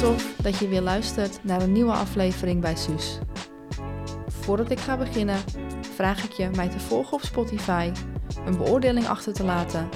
[0.00, 3.18] tof dat je weer luistert naar een nieuwe aflevering bij Suus.
[4.28, 5.38] Voordat ik ga beginnen,
[5.94, 7.90] vraag ik je mij te volgen op Spotify,
[8.46, 9.88] een beoordeling achter te laten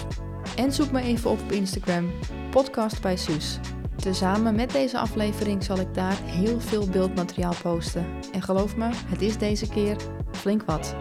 [0.56, 2.10] en zoek me even op op Instagram,
[2.50, 3.58] podcast bij Suus.
[3.96, 8.06] Tezamen met deze aflevering zal ik daar heel veel beeldmateriaal posten.
[8.32, 9.96] En geloof me, het is deze keer
[10.32, 10.96] flink wat.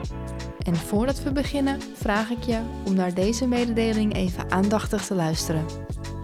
[0.60, 5.66] En voordat we beginnen, vraag ik je om naar deze mededeling even aandachtig te luisteren.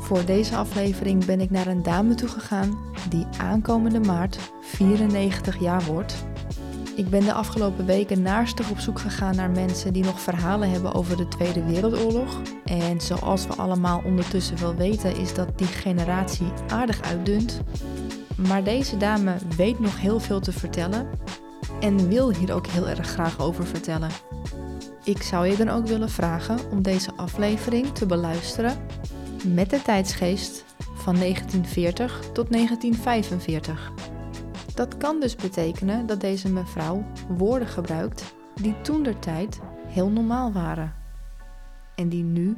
[0.10, 2.78] Voor deze aflevering ben ik naar een dame toe gegaan
[3.10, 6.26] die aankomende maart 94 jaar wordt.
[6.96, 10.94] Ik ben de afgelopen weken naarstig op zoek gegaan naar mensen die nog verhalen hebben
[10.94, 12.42] over de Tweede Wereldoorlog.
[12.66, 17.62] En zoals we allemaal ondertussen wel weten, is dat die generatie aardig uitdunt.
[18.48, 21.08] Maar deze dame weet nog heel veel te vertellen
[21.80, 24.10] en wil hier ook heel erg graag over vertellen.
[25.04, 28.78] Ik zou je dan ook willen vragen om deze aflevering te beluisteren
[29.44, 33.92] met de tijdsgeest van 1940 tot 1945.
[34.76, 40.52] Dat kan dus betekenen dat deze mevrouw woorden gebruikt die toen der tijd heel normaal
[40.52, 40.94] waren
[41.96, 42.58] en die nu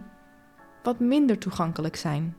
[0.84, 2.36] wat minder toegankelijk zijn.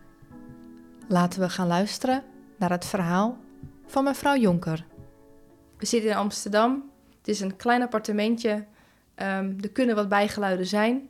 [1.09, 2.23] Laten we gaan luisteren
[2.59, 3.39] naar het verhaal
[3.87, 4.84] van mevrouw Jonker.
[5.79, 6.91] We zitten in Amsterdam.
[7.19, 8.53] Het is een klein appartementje.
[9.17, 11.09] Um, er kunnen wat bijgeluiden zijn.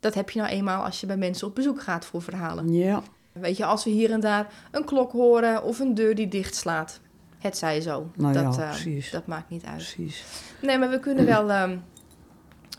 [0.00, 2.72] Dat heb je nou eenmaal als je bij mensen op bezoek gaat voor verhalen.
[2.72, 3.02] Ja.
[3.32, 6.54] Weet je, als we hier en daar een klok horen of een deur die dicht
[6.54, 7.00] slaat.
[7.38, 8.10] Het zij zo.
[8.16, 9.10] Nou dat, ja, eh, precies.
[9.10, 9.76] dat maakt niet uit.
[9.76, 10.24] Precies.
[10.62, 11.78] Nee, maar we kunnen wel ehm,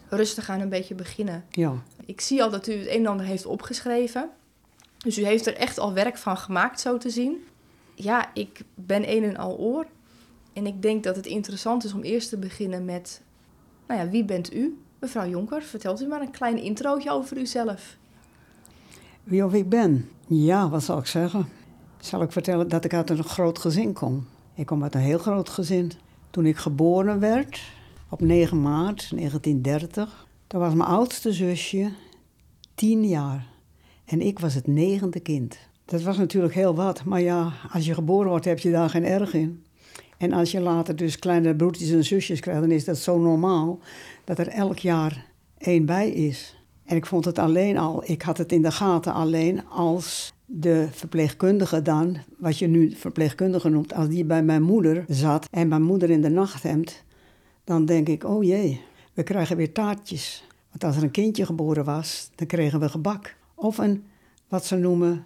[0.10, 1.46] rustig aan een beetje beginnen.
[1.50, 1.74] Ja.
[2.06, 4.30] Ik zie al dat u het een en ander heeft opgeschreven.
[4.98, 7.38] Dus u heeft er echt al werk van gemaakt, zo te zien.
[7.96, 9.86] Ja, ik ben een en al oor.
[10.54, 13.22] En ik denk dat het interessant is om eerst te beginnen met...
[13.88, 14.78] Nou ja, wie bent u?
[15.00, 17.98] Mevrouw Jonker, vertelt u maar een klein introotje over uzelf.
[19.24, 20.10] Wie of ik ben?
[20.28, 21.48] Ja, wat zal ik zeggen?
[22.00, 24.28] Zal ik vertellen dat ik uit een groot gezin kom?
[24.54, 25.92] Ik kom uit een heel groot gezin.
[26.30, 27.62] Toen ik geboren werd,
[28.10, 31.92] op 9 maart 1930, toen was mijn oudste zusje
[32.76, 33.48] 10 jaar.
[34.06, 35.58] En ik was het negende kind.
[35.86, 39.06] Dat was natuurlijk heel wat, maar ja, als je geboren wordt heb je daar geen
[39.06, 39.64] erg in.
[40.20, 43.80] En als je later dus kleine broertjes en zusjes krijgt, dan is dat zo normaal
[44.24, 45.26] dat er elk jaar
[45.58, 46.64] één bij is.
[46.86, 50.88] En ik vond het alleen al, ik had het in de gaten alleen als de
[50.92, 55.84] verpleegkundige dan, wat je nu verpleegkundige noemt, als die bij mijn moeder zat en mijn
[55.84, 57.04] moeder in de nachthemd,
[57.64, 58.82] dan denk ik, oh jee,
[59.14, 60.48] we krijgen weer taartjes.
[60.70, 63.36] Want als er een kindje geboren was, dan kregen we gebak.
[63.56, 64.04] Of een,
[64.48, 65.26] wat ze noemen,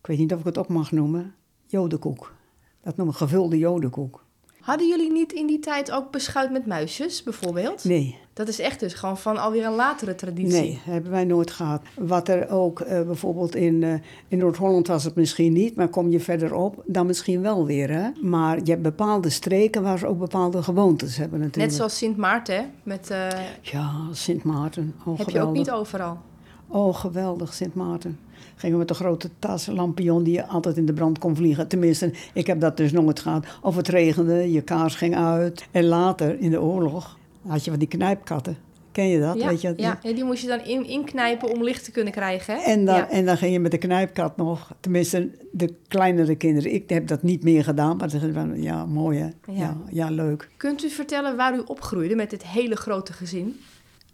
[0.00, 1.34] ik weet niet of ik het op mag noemen,
[1.66, 2.34] jodenkoek.
[2.82, 4.28] Dat noemen gevulde jodenkoek.
[4.60, 7.84] Hadden jullie niet in die tijd ook beschuit met muisjes, bijvoorbeeld?
[7.84, 10.60] Nee, Dat is echt dus gewoon van alweer een latere traditie.
[10.60, 11.82] Nee, hebben wij nooit gehad.
[11.98, 13.92] Wat er ook eh, bijvoorbeeld in, eh,
[14.28, 17.90] in Noord-Holland was het misschien niet, maar kom je verderop, dan misschien wel weer.
[17.90, 18.08] Hè?
[18.20, 21.66] Maar je hebt bepaalde streken waar ze ook bepaalde gewoontes hebben natuurlijk.
[21.66, 22.62] Net zoals Sint Maarten, hè?
[22.82, 23.28] Met, eh,
[23.60, 24.94] Ja, Sint Maarten.
[25.04, 26.18] Oh, heb je ook niet overal.
[26.66, 28.18] Oh, geweldig, Sint Maarten.
[28.60, 31.68] Gingen we met een grote tas, lampion die je altijd in de brand kon vliegen.
[31.68, 33.46] Tenminste, ik heb dat dus nooit gehad.
[33.62, 35.66] Of het regende, je kaars ging uit.
[35.70, 38.56] En later, in de oorlog, had je van die knijpkatten.
[38.92, 39.38] Ken je dat?
[39.38, 39.78] Ja, Weet je, dat?
[39.80, 42.54] ja, ja, die moest je dan in, inknijpen om licht te kunnen krijgen.
[42.54, 42.60] Hè?
[42.60, 43.08] En dan, Ja.
[43.10, 46.74] en dan ging je met de knijpkat nog, tenminste de kleinere kinderen.
[46.74, 49.28] Ik heb dat niet meer gedaan, maar zeiden van, ja, mooi hè.
[49.52, 49.76] Ja.
[49.90, 50.10] Ja.
[50.10, 50.48] Leuk.
[50.56, 53.60] Kunt u vertellen waar u opgroeide met dit hele grote gezin?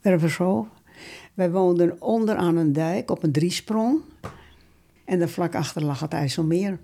[0.00, 0.68] Wervershoofd.
[1.34, 4.00] Wij woonden onder aan een dijk op een driesprong.
[5.04, 6.78] En daar vlak achter lag het IJsselmeer.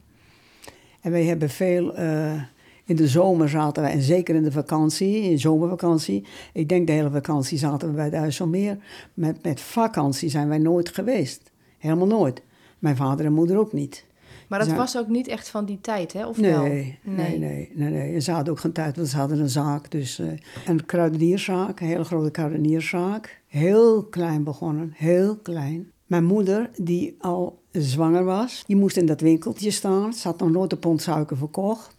[1.00, 2.43] En wij hebben veel, eh,
[2.84, 6.27] in de zomer zaten wij, en zeker in de vakantie, in zomervakantie.
[6.53, 8.78] Ik denk de hele vakantie zaten we bij het IJsselmeer.
[9.15, 11.51] Met, met vakantie zijn wij nooit geweest.
[11.78, 12.43] Helemaal nooit.
[12.78, 14.05] Mijn vader en moeder ook niet.
[14.53, 16.27] Maar dat Zijn- was ook niet echt van die tijd, hè?
[16.27, 16.63] Of wel?
[16.63, 18.15] Nee, nee, nee, nee, nee.
[18.15, 19.91] En ze hadden ook geen tijd, want ze hadden een zaak.
[19.91, 20.27] Dus eh,
[20.67, 23.41] een kruidenierszaak, een hele grote kruidenierszaak.
[23.47, 25.91] Heel klein begonnen, heel klein.
[26.07, 30.13] Mijn moeder, die al zwanger was, die moest in dat winkeltje staan.
[30.13, 31.97] Ze had nog nooit een pond suiker verkocht.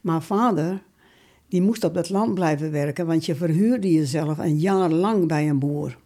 [0.00, 0.82] Maar vader,
[1.48, 5.48] die moest op dat land blijven werken, want je verhuurde jezelf een jaar lang bij
[5.48, 5.98] een boer.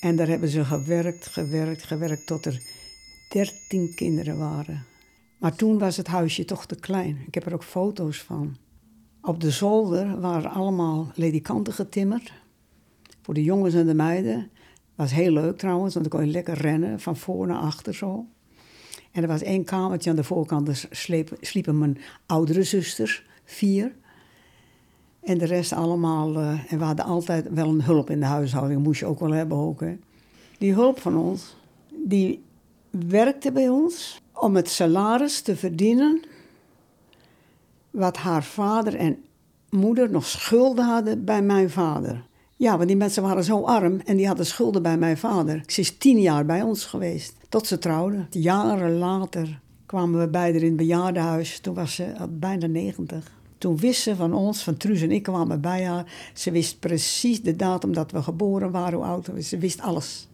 [0.00, 2.60] En daar hebben ze gewerkt, gewerkt, gewerkt tot er
[3.28, 4.88] dertien kinderen waren.
[5.40, 7.22] Maar toen was het huisje toch te klein.
[7.26, 8.56] Ik heb er ook foto's van.
[9.22, 12.32] Op de zolder waren allemaal ledikanten getimmerd.
[13.22, 14.50] Voor de jongens en de meiden.
[14.94, 18.26] Was heel leuk trouwens, want dan kon je lekker rennen van voor naar achter zo.
[19.12, 20.88] En er was één kamertje aan de voorkant, daar
[21.40, 23.94] sliepen mijn oudere zusters, vier.
[25.20, 28.82] En de rest allemaal, eh, en we hadden altijd wel een hulp in de huishouding,
[28.82, 29.80] moest je ook wel hebben ook.
[29.80, 29.96] Hè.
[30.58, 31.56] Die hulp van ons,
[32.04, 32.42] die
[32.90, 36.22] werkte bij ons om het salaris te verdienen
[37.90, 39.18] wat haar vader en
[39.70, 42.24] moeder nog schulden hadden bij mijn vader.
[42.56, 45.62] Ja, want die mensen waren zo arm en die hadden schulden bij mijn vader.
[45.66, 48.26] Ze is tien jaar bij ons geweest, tot ze trouwden.
[48.30, 51.60] Jaren later kwamen we beiden in het bejaardenhuis.
[51.60, 53.32] Toen was ze bijna negentig.
[53.58, 56.12] Toen wist ze van ons, van Truus en ik kwamen bij haar.
[56.34, 59.42] Ze wist precies de datum dat we geboren waren, hoe oud we.
[59.42, 60.28] Ze wist alles.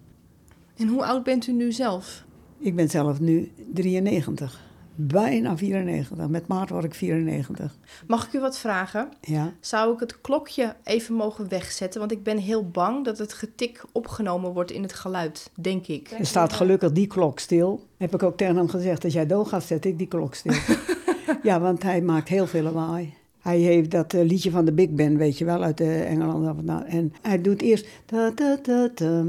[0.76, 2.24] En hoe oud bent u nu zelf?
[2.58, 4.64] Ik ben zelf nu 93.
[4.94, 6.28] Bijna 94.
[6.28, 7.76] Met maart word ik 94.
[8.06, 9.08] Mag ik u wat vragen?
[9.20, 9.52] Ja.
[9.60, 12.00] Zou ik het klokje even mogen wegzetten?
[12.00, 16.10] Want ik ben heel bang dat het getik opgenomen wordt in het geluid, denk ik.
[16.10, 17.86] Er staat gelukkig die klok stil.
[17.96, 20.52] Heb ik ook tegen hem gezegd, als jij dood gaat, zet ik die klok stil.
[21.42, 23.14] ja, want hij maakt heel veel lawaai.
[23.40, 26.84] Hij heeft dat uh, liedje van de Big Band, weet je wel, uit Engeland.
[26.86, 27.86] En hij doet eerst...
[28.04, 29.24] Ta, ta, ta, ta,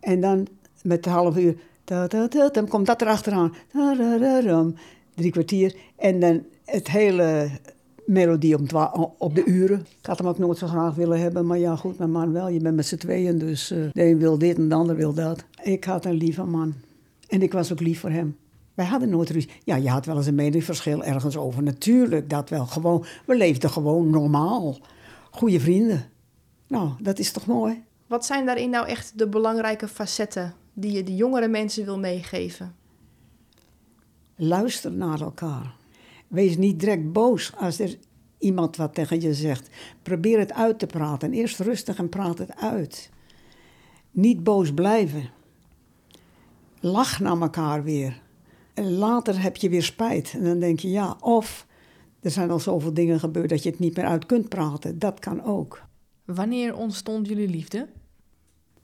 [0.00, 0.46] en dan
[0.82, 1.56] met een half uur...
[2.52, 3.52] Dan komt dat erachteraan.
[5.14, 5.76] Drie kwartier.
[5.96, 7.50] En dan het hele
[8.06, 8.66] melodie om
[9.18, 9.86] op de uren.
[10.00, 12.48] Ik had hem ook nooit zo graag willen hebben, maar ja, goed, mijn man wel.
[12.48, 15.14] Je bent met z'n tweeën, dus uh, de een wil dit en de ander wil
[15.14, 15.44] dat.
[15.62, 16.74] Ik had een lieve man.
[17.28, 18.36] En ik was ook lief voor hem.
[18.74, 19.50] Wij hadden nooit ruzie.
[19.64, 21.62] Ja, je had wel eens een meningsverschil ergens over.
[21.62, 22.66] Natuurlijk, dat wel.
[22.66, 24.78] Gewoon, we leefden gewoon normaal.
[25.30, 26.04] Goede vrienden.
[26.66, 27.82] Nou, dat is toch mooi?
[28.06, 32.74] Wat zijn daarin nou echt de belangrijke facetten die je de jongere mensen wil meegeven?
[34.36, 35.74] Luister naar elkaar.
[36.28, 37.98] Wees niet direct boos als er
[38.38, 39.68] iemand wat tegen je zegt.
[40.02, 41.32] Probeer het uit te praten.
[41.32, 43.10] Eerst rustig en praat het uit.
[44.10, 45.30] Niet boos blijven.
[46.80, 48.20] Lach naar elkaar weer.
[48.74, 50.32] En later heb je weer spijt.
[50.34, 51.66] En dan denk je ja, of
[52.20, 54.98] er zijn al zoveel dingen gebeurd dat je het niet meer uit kunt praten.
[54.98, 55.82] Dat kan ook.
[56.24, 57.88] Wanneer ontstond jullie liefde?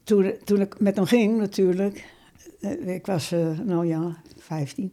[0.07, 2.05] Toen, toen ik met hem ging natuurlijk.
[2.85, 4.91] Ik was, uh, nou ja, 15.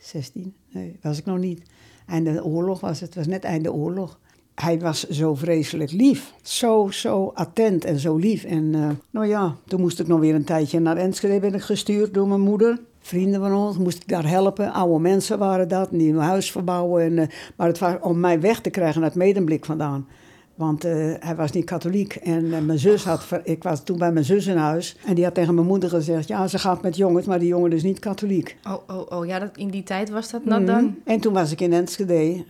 [0.00, 1.62] 16, nee, was ik nog niet.
[2.06, 4.18] Einde de oorlog was het, was net einde oorlog.
[4.54, 6.34] Hij was zo vreselijk lief.
[6.42, 8.44] Zo, zo attent en zo lief.
[8.44, 11.62] En uh, nou ja, toen moest ik nog weer een tijdje naar Enschede ben ik
[11.62, 12.80] gestuurd door mijn moeder.
[12.98, 14.72] Vrienden van ons, moest ik daar helpen.
[14.72, 17.18] Oude mensen waren dat, die een huis verbouwen.
[17.18, 20.06] En, maar het was om mij weg te krijgen uit Medemblik vandaan.
[20.54, 22.14] Want uh, hij was niet katholiek.
[22.14, 23.26] En uh, mijn zus had.
[23.44, 24.96] Ik was toen bij mijn zus in huis.
[25.04, 27.72] En die had tegen mijn moeder gezegd: Ja, ze gaat met jongens, maar die jongen
[27.72, 28.56] is niet katholiek.
[28.64, 29.26] Oh, oh, oh.
[29.26, 30.96] Ja, dat, in die tijd was dat mm dan?
[31.04, 32.44] En toen was ik in Enschede.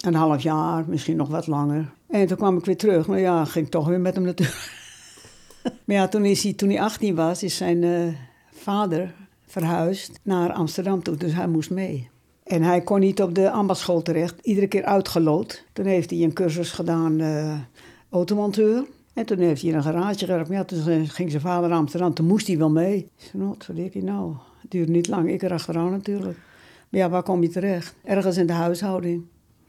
[0.00, 1.92] Een half jaar, misschien nog wat langer.
[2.08, 3.06] En toen kwam ik weer terug.
[3.06, 4.46] Maar ja, ging toch weer met hem naartoe.
[5.84, 8.14] maar ja, toen, is hij, toen hij 18 was, is zijn uh,
[8.52, 9.14] vader
[9.46, 11.16] verhuisd naar Amsterdam toe.
[11.16, 12.10] Dus hij moest mee.
[12.44, 15.64] En hij kon niet op de ambachtschool terecht, iedere keer uitgeloot.
[15.72, 17.58] Toen heeft hij een cursus gedaan, uh,
[18.08, 18.84] automonteur.
[19.14, 20.48] En toen heeft hij in een garage gewerkt.
[20.48, 22.96] Ja, toen ging zijn vader naar Amsterdam, toen moest hij wel mee.
[22.96, 24.34] Ik zei, nou, wat verdik je nou?
[24.60, 26.38] Het duurde niet lang, ik erachteraan natuurlijk.
[26.88, 27.94] Maar ja, waar kom je terecht?
[28.04, 29.24] Ergens in de huishouding.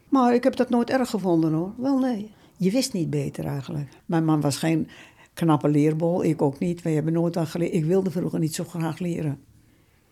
[0.08, 1.72] Maar ik heb dat nooit erg gevonden hoor.
[1.76, 2.30] Wel nee.
[2.56, 3.88] Je wist niet beter eigenlijk.
[4.06, 4.88] Mijn man was geen
[5.34, 6.82] knappe leerbol, ik ook niet.
[6.82, 7.74] Wij hebben nooit geleerd.
[7.74, 9.38] Ik wilde vroeger niet zo graag leren.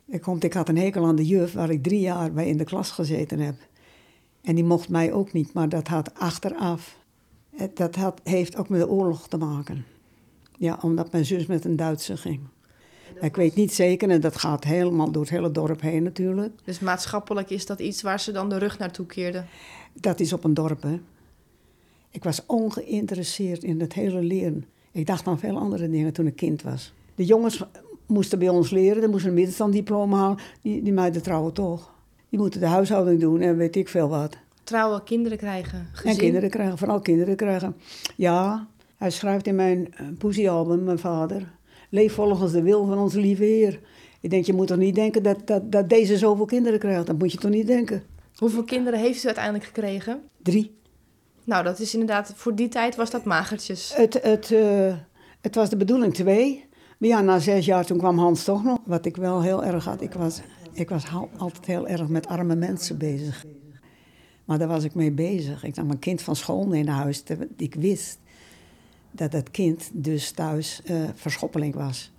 [0.07, 2.65] Ik, ik had een hekel aan de juf waar ik drie jaar bij in de
[2.65, 3.55] klas gezeten heb.
[4.43, 6.99] En die mocht mij ook niet, maar dat had achteraf.
[7.75, 9.85] Dat had, heeft ook met de oorlog te maken.
[10.59, 12.41] Ja, omdat mijn zus met een Duitser ging.
[13.21, 16.53] Ik weet niet zeker, en dat gaat helemaal door het hele dorp heen natuurlijk.
[16.65, 19.47] Dus maatschappelijk is dat iets waar ze dan de rug naartoe keerden?
[19.93, 21.01] Dat is op een dorp, hè.
[22.11, 24.65] Ik was ongeïnteresseerd in het hele leren.
[24.93, 26.93] Ik dacht aan veel andere dingen toen ik kind was.
[27.15, 27.63] De jongens
[28.07, 30.39] moesten bij ons leren, die moesten een middenstanddiploma halen.
[30.63, 31.93] Die, die meiden trouwen toch.
[32.29, 34.37] Die moeten de huishouding doen en weet ik veel wat.
[34.65, 36.11] Trouwen, kinderen krijgen, gezin.
[36.11, 37.77] En kinderen krijgen, vooral kinderen krijgen.
[38.17, 41.53] Ja, hij schrijft in mijn uh, poesiealbum, mijn vader...
[41.89, 43.81] Leef volgens de wil van onze lieve Heer.
[44.21, 47.07] Ik denk, je moet toch niet denken dat, dat, dat deze zoveel kinderen krijgt?
[47.07, 48.03] Dat moet je toch niet denken?
[48.37, 50.23] Hoeveel kinderen heeft u uiteindelijk gekregen?
[50.43, 50.75] Drie.
[51.45, 52.33] Nou, dat is inderdaad...
[52.37, 53.95] Voor die tijd was dat magertjes.
[53.97, 54.95] Het, het, uh,
[55.41, 56.65] het was de bedoeling twee...
[57.07, 58.79] Ja, na zes jaar toen kwam Hans toch nog.
[58.85, 60.41] Wat ik wel heel erg had, ik was,
[60.73, 61.05] ik was
[61.37, 63.45] altijd heel erg met arme mensen bezig.
[64.45, 65.65] Maar daar was ik mee bezig.
[65.65, 67.23] Ik nam mijn kind van school mee naar huis.
[67.57, 68.19] Ik wist
[69.11, 72.13] dat dat kind dus thuis uh, verschoppeling was.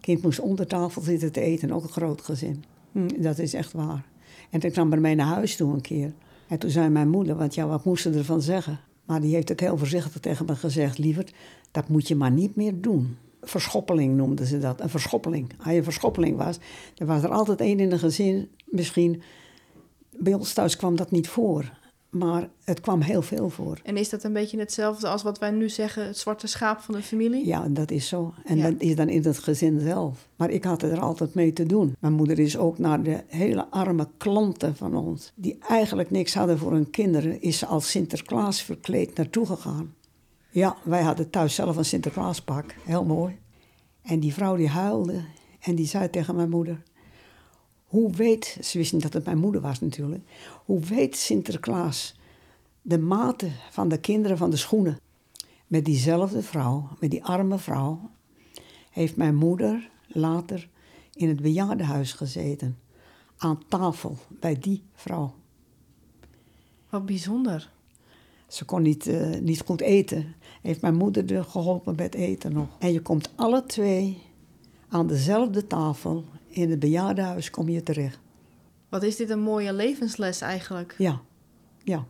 [0.00, 2.64] Kind moest onder tafel zitten te eten, ook een groot gezin.
[2.92, 4.04] Hm, dat is echt waar.
[4.50, 6.12] En toen kwam er mee naar huis toe een keer.
[6.48, 8.80] En toen zei mijn moeder, want ja, wat moest ze ervan zeggen?
[9.04, 10.98] Maar die heeft het heel voorzichtig tegen me gezegd.
[10.98, 11.32] Lieverd,
[11.70, 14.80] dat moet je maar niet meer doen verschoppeling noemden ze dat.
[14.80, 15.52] Een verschoppeling.
[15.58, 16.58] Als je een verschoppeling was,
[16.94, 18.48] dan was er altijd één in een gezin.
[18.66, 19.22] Misschien,
[20.16, 21.78] bij ons thuis kwam dat niet voor.
[22.10, 23.80] maar het kwam heel veel voor.
[23.84, 26.94] En is dat een beetje hetzelfde als wat wij nu zeggen, het zwarte schaap van
[26.94, 27.46] de familie?
[27.46, 28.34] Ja, dat is zo.
[28.44, 28.70] En Ja.
[28.70, 30.28] dat is dan in het gezin zelf.
[30.36, 31.96] Maar ik had er altijd mee te doen.
[32.00, 36.58] Mijn moeder is ook naar de hele arme klanten van ons, die eigenlijk niks hadden
[36.58, 39.94] voor hun kinderen, is ze als Sinterklaas verkleed naartoe gegaan.
[40.52, 43.38] Ja, wij hadden thuis zelf een Sinterklaaspak, heel mooi.
[44.02, 45.24] En die vrouw die huilde
[45.60, 46.82] en die zei tegen mijn moeder,
[47.84, 50.24] hoe weet, ze wist niet dat het mijn moeder was natuurlijk,
[50.64, 52.18] hoe weet Sinterklaas
[52.82, 54.98] de maten van de kinderen van de schoenen?
[55.66, 58.10] Met diezelfde vrouw, met die arme vrouw,
[58.90, 60.68] heeft mijn moeder later
[61.12, 62.78] in het bejaardenhuis gezeten.
[63.36, 65.34] Aan tafel bij die vrouw.
[66.88, 67.70] Wat bijzonder.
[68.48, 70.34] Ze kon niet, eh, niet goed eten.
[70.60, 72.68] Heeft mijn moeder er geholpen met eten nog.
[72.78, 74.22] En je komt alle twee
[74.88, 76.24] aan dezelfde tafel.
[76.48, 78.18] In het bejaardenhuis kom je terecht.
[78.88, 80.94] Wat is dit een mooie levensles eigenlijk?
[80.98, 81.20] Ja,
[81.82, 82.06] ja.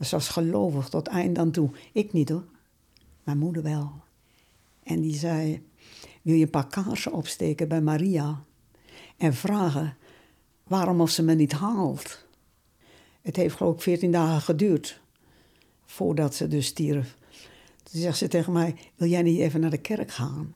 [0.00, 1.70] Ze was gelovig tot eind aan toe.
[1.92, 2.44] Ik niet hoor.
[3.24, 3.92] Mijn moeder wel.
[4.82, 5.66] En die zei,
[6.22, 8.44] wil je een paar kaarsen opsteken bij Maria?
[9.16, 9.96] En vragen
[10.62, 12.24] waarom of ze me niet haalt.
[13.22, 15.00] Het heeft geloof ik veertien dagen geduurd.
[15.84, 17.16] Voordat ze dus stierf.
[17.90, 20.54] Toen zegt ze tegen mij, wil jij niet even naar de kerk gaan?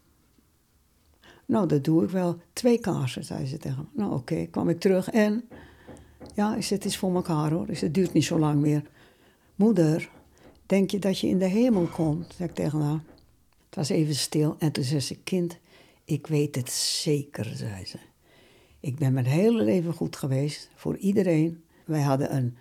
[1.47, 2.39] Nou, dat doe ik wel.
[2.53, 4.01] Twee kaarsen, zei ze tegen me.
[4.03, 5.49] Nou, oké, kwam ik terug en...
[6.35, 7.67] Ja, zei, het is voor elkaar hoor.
[7.67, 8.83] Zei, het duurt niet zo lang meer.
[9.55, 10.11] Moeder,
[10.67, 12.35] denk je dat je in de hemel komt?
[12.37, 13.03] Zeg ik tegen haar.
[13.67, 15.59] Het was even stil en toen zei ze, kind,
[16.05, 17.99] ik weet het zeker, zei ze.
[18.81, 21.63] Ik ben mijn hele leven goed geweest, voor iedereen.
[21.85, 22.57] Wij hadden een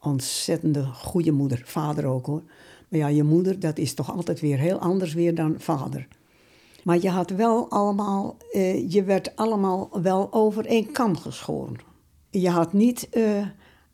[0.00, 2.42] ontzettende goede moeder, vader ook hoor.
[2.90, 6.08] Maar ja, je moeder, dat is toch altijd weer heel anders weer dan vader.
[6.82, 11.76] Maar je had wel allemaal, eh, je werd allemaal wel over één kam geschoren.
[12.30, 13.46] Je had niet eh,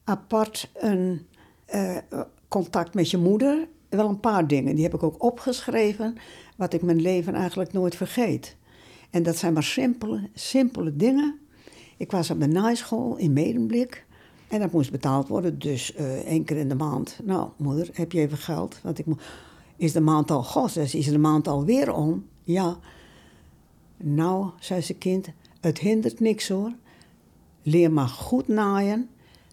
[0.05, 1.27] apart een
[1.65, 1.97] eh,
[2.49, 3.69] contact met je moeder.
[3.89, 6.17] Wel een paar dingen, die heb ik ook opgeschreven,
[6.57, 8.57] wat ik mijn leven eigenlijk nooit vergeet.
[9.11, 11.39] En dat zijn maar simpele, simpele dingen.
[11.97, 14.06] Ik was op de naaischool in Medemblik
[14.49, 17.21] en dat moest betaald worden, dus eh, één keer in de maand.
[17.25, 18.81] Nou, moeder, heb je even geld?
[18.83, 19.07] Want ik
[19.77, 22.27] is de maand al, ze, is de maand alweer om?
[22.43, 22.79] Ja.
[23.97, 25.29] Nou, zei ze kind,
[25.61, 26.73] het hindert niks hoor.
[27.63, 29.09] Leer maar goed naaien,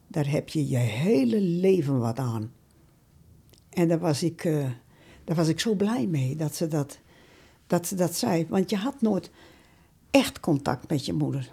[0.08, 2.52] daar heb je je hele leven wat aan.
[3.70, 4.70] En daar was ik, eh,
[5.24, 7.00] daar was ik zo blij mee dat ze dat,
[7.68, 8.46] dat ze dat zei.
[8.50, 9.32] Want je had nooit
[10.12, 11.52] echt contact met je moeder.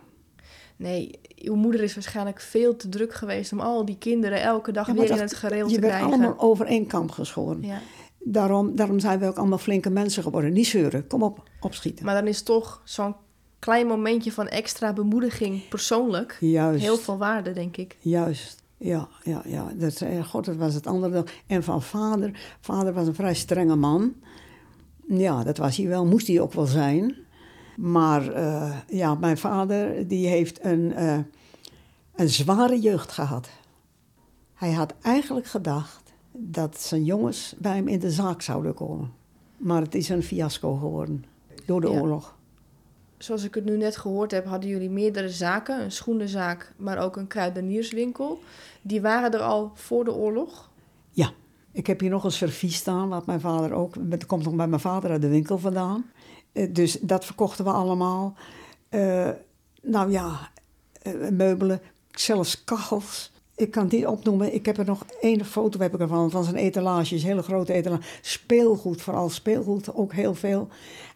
[0.80, 4.87] Nee, uw moeder is waarschijnlijk veel te druk geweest om al die kinderen elke dag
[4.87, 6.12] Ja, weer in het gereel je te werd krijgen.
[6.12, 7.62] allemaal over één kam geschoren.
[7.62, 7.80] Ja.
[8.18, 10.52] Daarom, daarom zijn we ook allemaal flinke mensen geworden.
[10.52, 12.04] Niet zeuren, kom op, opschieten.
[12.04, 13.14] Maar dan is toch zo'n
[13.58, 16.82] klein momentje van extra bemoediging persoonlijk Juist.
[16.82, 17.96] heel veel waarde, denk ik.
[18.00, 19.72] Juist, ja, ja, ja.
[19.75, 21.25] Dat, eh, God, dat was het andere.
[21.46, 22.56] En van vader.
[22.60, 24.14] Vader was een vrij strenge man.
[25.08, 26.06] Ja, dat was hij wel.
[26.06, 27.16] Moest hij ook wel zijn.
[27.80, 31.18] Maar eh, ja, mijn vader die heeft een, eh,
[32.14, 33.49] een zware jeugd gehad.
[34.54, 39.12] Hij had eigenlijk gedacht dat zijn jongens bij hem in de zaak zouden komen.
[39.56, 41.25] Maar het is een fiasco geworden
[41.66, 42.00] door de Ja.
[42.00, 42.37] oorlog.
[43.18, 45.82] Zoals ik het nu net gehoord heb, hadden jullie meerdere zaken.
[45.82, 48.40] Een schoenenzaak, maar ook een kruidenierswinkel.
[48.82, 50.70] Die waren er al voor de oorlog.
[51.10, 51.30] Ja,
[51.72, 53.94] ik heb hier nog een servies staan, wat mijn vader ook...
[54.08, 56.04] Het komt nog bij mijn vader uit de winkel vandaan.
[56.52, 58.35] Eh, dus dat verkochten we allemaal.
[58.88, 59.30] Eh,
[59.83, 60.50] nou ja,
[61.02, 61.80] eh, meubelen,
[62.11, 63.33] zelfs kachels.
[63.54, 64.54] Ik kan die opnoemen.
[64.54, 68.02] Ik heb er nog één foto heb ik ervan, van zijn etalages, hele grote etalage.
[68.21, 70.69] Speelgoed, vooral speelgoed, ook heel veel.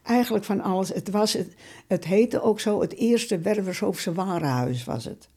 [0.02, 0.88] Eigenlijk van alles.
[0.88, 1.54] Het, was het,
[1.86, 5.28] het heette ook zo, het eerste Wervershoofse warenhuis was het.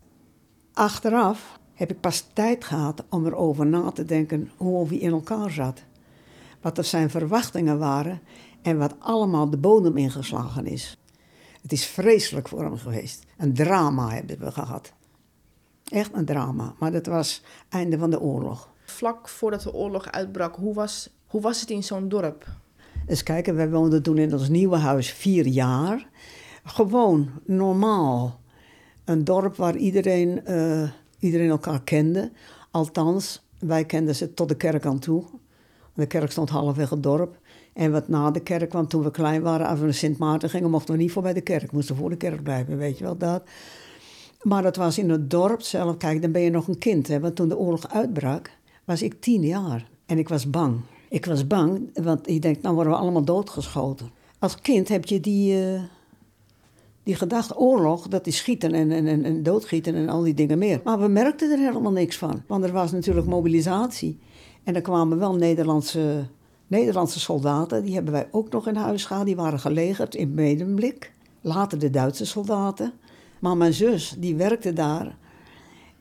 [0.73, 5.51] Achteraf heb ik pas tijd gehad om erover na te denken hoe hij in elkaar
[5.51, 5.83] zat.
[6.61, 8.21] Wat er zijn verwachtingen waren
[8.67, 10.97] en wat allemaal de bodem ingeslagen is.
[11.61, 13.25] Het is vreselijk voor hem geweest.
[13.37, 14.93] Een drama hebben we gehad.
[15.89, 16.73] Echt een drama.
[16.79, 18.69] Maar dat was einde van de oorlog.
[18.85, 22.47] Vlak voordat de oorlog uitbrak, hoe was, hoe was het in zo'n dorp?
[23.05, 26.09] Eens kijken, wij woonden toen in ons nieuwe huis vier jaar.
[26.63, 28.39] Gewoon normaal.
[29.05, 32.31] Een dorp waar iedereen, eh, iedereen elkaar kende.
[32.71, 35.23] Althans, wij kenden ze tot de kerk aan toe.
[35.93, 37.37] De kerk stond halfweg het dorp.
[37.77, 40.49] En wat na de kerk kwam, toen we klein waren, als we naar Sint Maarten
[40.49, 41.71] gingen, mochten we niet voorbij de kerk.
[41.71, 43.43] Moesten voor de kerk blijven, weet je wel dat.
[44.41, 45.97] Maar dat was in het dorp zelf.
[45.97, 47.07] Kijk, dan ben je nog een kind.
[47.07, 47.19] Hè?
[47.19, 48.51] Want toen de oorlog uitbrak,
[48.85, 49.89] was ik tien jaar.
[50.05, 50.79] En ik was bang.
[51.09, 54.09] Ik was bang, want ik denk, nou worden we allemaal doodgeschoten.
[54.39, 55.81] Als kind heb je die, eh,
[57.03, 60.57] Die gedachte oorlog, dat is schieten en, en, en, en doodschieten en al die dingen
[60.57, 60.81] meer.
[60.83, 62.43] Maar we merkten er helemaal niks van.
[62.47, 64.19] Want er was natuurlijk mobilisatie.
[64.63, 66.27] En er kwamen wel Nederlandse,
[66.67, 67.83] Nederlandse soldaten.
[67.83, 69.25] Die hebben wij ook nog in huis gehad.
[69.25, 71.11] Die waren gelegerd in Medemblik.
[71.41, 72.91] Later de Duitse soldaten.
[73.39, 75.15] Maar mijn zus, die werkte daar.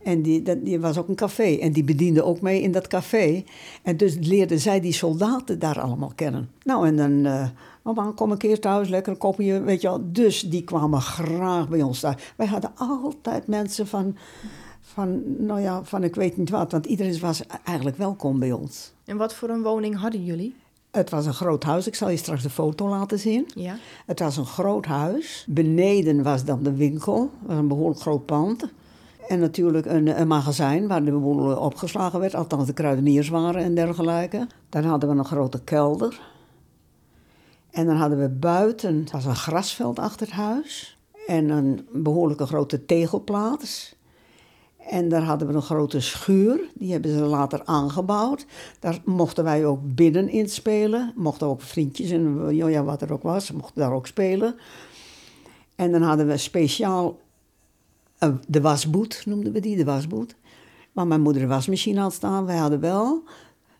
[0.02, 1.56] En die, die was ook een café.
[1.56, 3.44] En die bediende ook mee in dat café.
[3.82, 6.50] En dus leerde zij die soldaten daar allemaal kennen.
[6.64, 7.12] Nou, en dan...
[7.12, 7.46] Uh,
[7.82, 10.00] Mama, kom een keer thuis, lekker een kopje, weet je wel.
[10.04, 12.32] Dus die kwamen graag bij ons thuis.
[12.36, 14.16] Wij hadden altijd mensen van,
[14.96, 16.72] van, nou ja, van ik weet niet wat.
[16.72, 18.92] Want iedereen was eigenlijk welkom bij ons.
[19.04, 20.54] En wat voor een woning hadden jullie?
[20.90, 21.86] Het was een groot huis.
[21.86, 23.46] Ik zal je straks de foto laten zien.
[23.54, 23.76] Ja.
[24.06, 25.46] Het was een groot huis.
[25.48, 27.18] Beneden was dan de winkel.
[27.18, 28.68] Dat was een behoorlijk groot pand.
[29.28, 32.34] En natuurlijk een, een magazijn waar de boel opgeslagen werd.
[32.34, 34.46] Althans de kruideniers waren en dergelijke.
[34.68, 36.20] Dan hadden we een grote kelder.
[37.70, 40.98] En dan hadden we buiten, het was een grasveld achter het huis.
[41.26, 43.95] En een behoorlijke grote tegelplaats.
[44.88, 48.46] En daar hadden we een grote schuur, die hebben ze later aangebouwd.
[48.80, 51.12] Daar mochten wij ook binnen in spelen.
[51.16, 54.54] Mochten ook vriendjes en ja, wat er ook was, mochten daar ook spelen.
[55.74, 57.18] En dan hadden we speciaal
[58.20, 60.34] uh, de wasboet, noemden we die, de wasboet.
[60.92, 62.46] Maar mijn moeder een wasmachine had staan.
[62.46, 63.22] Wij hadden wel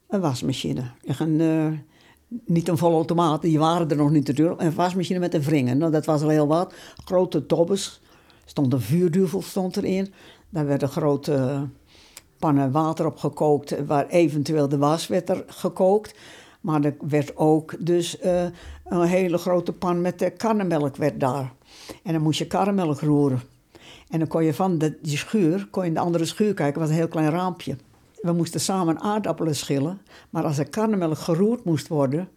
[0.08, 0.82] een wasmachine.
[1.18, 1.72] Een, uh,
[2.44, 4.60] niet een volautomaat, die waren er nog niet natuurlijk.
[4.60, 6.74] Een wasmachine met een wringen, nou, dat was al heel wat.
[7.04, 8.00] Grote tobbes,
[8.44, 10.12] stond een vuurduvel stond erin.
[10.56, 11.66] Daar werden grote
[12.38, 16.14] pannen water op gekookt, waar eventueel de was werd er gekookt.
[16.60, 18.44] Maar er werd ook dus uh,
[18.84, 21.52] een hele grote pan met de karnemelk werd daar.
[22.02, 23.40] En dan moest je karnemelk roeren.
[24.08, 26.80] En dan kon je van de, die schuur, kon je in de andere schuur kijken,
[26.80, 27.76] was een heel klein raampje.
[28.20, 32.28] We moesten samen aardappelen schillen, maar als er karnemelk geroerd moest worden,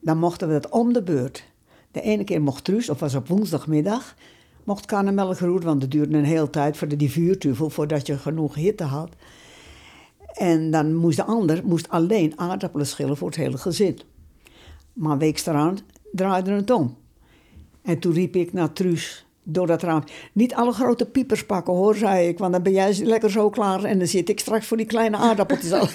[0.00, 1.44] dan mochten we dat om de beurt.
[1.90, 4.14] De ene keer mocht Truus, of was op woensdagmiddag,
[4.66, 8.54] mocht karnemelk geroerd, want het duurde een hele tijd voor die vuurtuvel, voordat je genoeg
[8.54, 9.10] hitte had.
[10.32, 13.98] En dan moest de ander moest alleen aardappelen schillen voor het hele gezin.
[14.92, 15.78] Maar weeks eraan
[16.12, 16.96] draaide het om.
[17.82, 20.04] En toen riep ik naar Truus door dat raam.
[20.32, 23.84] Niet alle grote piepers pakken hoor, zei ik, want dan ben jij lekker zo klaar
[23.84, 25.94] en dan zit ik straks voor die kleine aardappeltjes.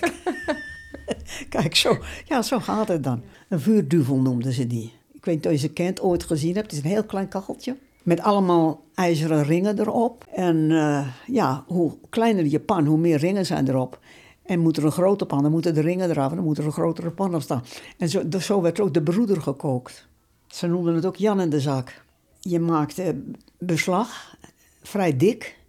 [1.49, 3.23] Kijk, zo, ja, zo gaat het dan.
[3.49, 4.93] Een vuurduvel noemden ze die.
[5.13, 6.71] Ik weet niet of je ze kent, ooit gezien hebt.
[6.71, 7.75] Het is een heel klein kacheltje.
[8.03, 10.25] Met allemaal ijzeren ringen erop.
[10.33, 13.99] En uh, ja, hoe kleiner je pan, hoe meer ringen zijn erop.
[14.43, 16.71] En moet er een grote pan, dan moeten de ringen eraf dan moet er een
[16.71, 17.63] grotere pan op staan.
[17.97, 20.07] En zo, zo werd ook de broeder gekookt.
[20.47, 22.03] Ze noemden het ook Jan in de zak.
[22.39, 23.21] Je maakte
[23.57, 24.37] beslag,
[24.81, 25.59] vrij dik.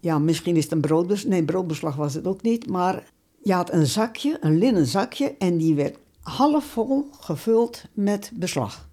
[0.00, 1.30] Ja, misschien is het een broodbeslag.
[1.30, 2.68] Nee, broodbeslag was het ook niet.
[2.68, 3.04] Maar
[3.42, 8.85] je had een zakje, een linnen zakje, en die werd half vol gevuld met beslag.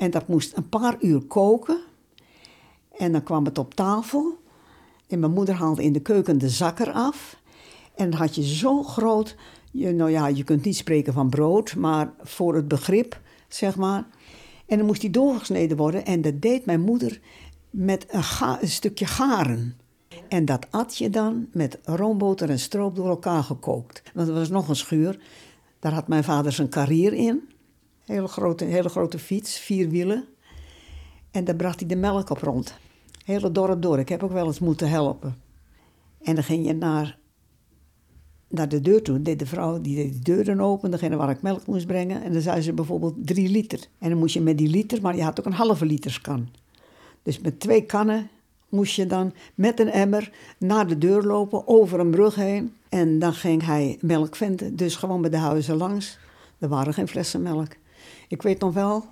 [0.00, 1.80] En dat moest een paar uur koken.
[2.96, 4.38] En dan kwam het op tafel.
[5.08, 7.40] En mijn moeder haalde in de keuken de zak eraf.
[7.94, 9.36] En dan had je zo groot,
[9.72, 14.06] je, nou ja, je kunt niet spreken van brood, maar voor het begrip, zeg maar.
[14.66, 16.04] En dan moest die doorgesneden worden.
[16.04, 17.20] En dat deed mijn moeder
[17.70, 18.22] met een,
[18.60, 19.76] een stukje garen.
[20.28, 24.02] En dat at je dan met roomboter en stroop door elkaar gekookt.
[24.14, 25.20] Want er was nog een schuur.
[25.78, 27.48] Daar had mijn vader zijn carrière in.
[28.10, 30.24] Hele grote, hele grote fiets, vier wielen.
[31.30, 32.74] En daar bracht hij de melk op rond.
[33.24, 33.98] Hele dorp door.
[33.98, 35.36] Ik heb ook wel eens moeten helpen.
[36.22, 37.18] En dan ging je naar,
[38.48, 39.22] naar de deur toe.
[39.22, 42.22] Deed de vrouw die deed de deur dan open, degene waar ik melk moest brengen.
[42.22, 43.80] En dan zei ze bijvoorbeeld drie liter.
[43.98, 46.48] En dan moest je met die liter, maar je had ook een halve literskan.
[47.22, 48.28] Dus met twee kannen
[48.68, 52.74] moest je dan met een emmer naar de deur lopen, over een brug heen.
[52.88, 56.18] En dan ging hij melk vinden, dus gewoon bij de huizen langs.
[56.58, 57.78] Er waren geen flessen melk.
[58.30, 59.04] Ik weet nog wel,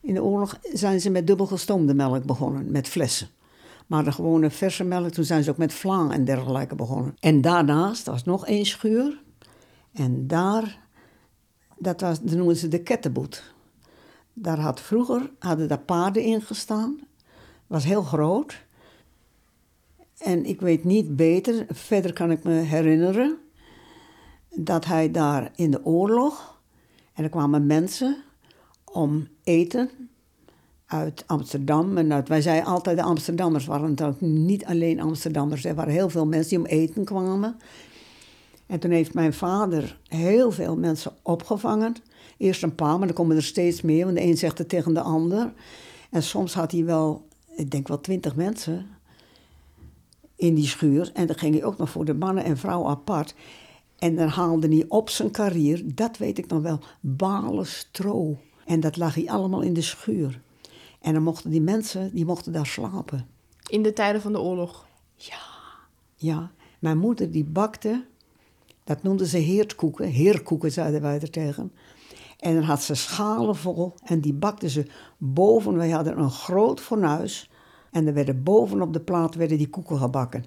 [0.00, 3.28] in de oorlog zijn ze met dubbel gestoomde melk begonnen, met flessen.
[3.86, 7.16] Maar de gewone verse melk, toen zijn ze ook met vlaan en dergelijke begonnen.
[7.20, 9.22] En daarnaast was nog één schuur.
[9.92, 10.78] En daar,
[11.78, 13.54] dat, was, dat noemen ze de kettenboet.
[14.32, 17.00] Daar had vroeger, hadden daar paarden in gestaan.
[17.66, 18.64] was heel groot.
[20.18, 23.38] En ik weet niet beter, verder kan ik me herinneren,
[24.54, 26.60] dat hij daar in de oorlog,
[27.12, 28.24] en er kwamen mensen
[28.96, 29.90] om eten
[30.86, 31.96] uit Amsterdam.
[31.96, 35.64] En uit, wij zeiden altijd de Amsterdammers, waren natuurlijk niet alleen Amsterdammers.
[35.64, 37.56] Er waren heel veel mensen die om eten kwamen.
[38.66, 41.94] En toen heeft mijn vader heel veel mensen opgevangen.
[42.36, 44.94] Eerst een paar, maar dan komen er steeds meer, want de een zegt het tegen
[44.94, 45.52] de ander.
[46.10, 48.86] En soms had hij wel, ik denk wel twintig mensen
[50.36, 51.10] in die schuur.
[51.14, 53.34] En dan ging hij ook nog voor de mannen en vrouwen apart.
[53.98, 58.38] En dan haalde hij op zijn carrière, dat weet ik nog wel, balen stro.
[58.66, 60.40] En dat lag hij allemaal in de schuur.
[61.00, 63.28] En dan mochten die mensen, die mochten daar slapen.
[63.68, 64.86] In de tijden van de oorlog.
[66.14, 68.04] Ja, mijn moeder die bakte,
[68.84, 70.08] dat noemden ze heertkoeken.
[70.08, 71.72] Heerkoeken zeiden wij er tegen.
[72.38, 74.86] En dan had ze schalen vol en die bakte ze
[75.18, 75.76] boven.
[75.76, 77.50] Wij hadden een groot fornuis
[77.90, 80.44] en er werden boven op de plaat werden die koeken gebakken.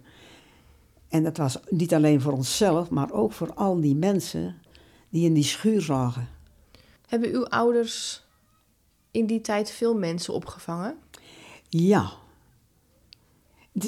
[1.08, 4.56] En dat was niet alleen voor onszelf, maar ook voor al die mensen
[5.10, 6.28] die in die schuur zagen.
[7.10, 8.24] Hebben uw ouders
[9.12, 10.98] in die tijd veel mensen opgevangen?
[11.70, 12.12] Ja.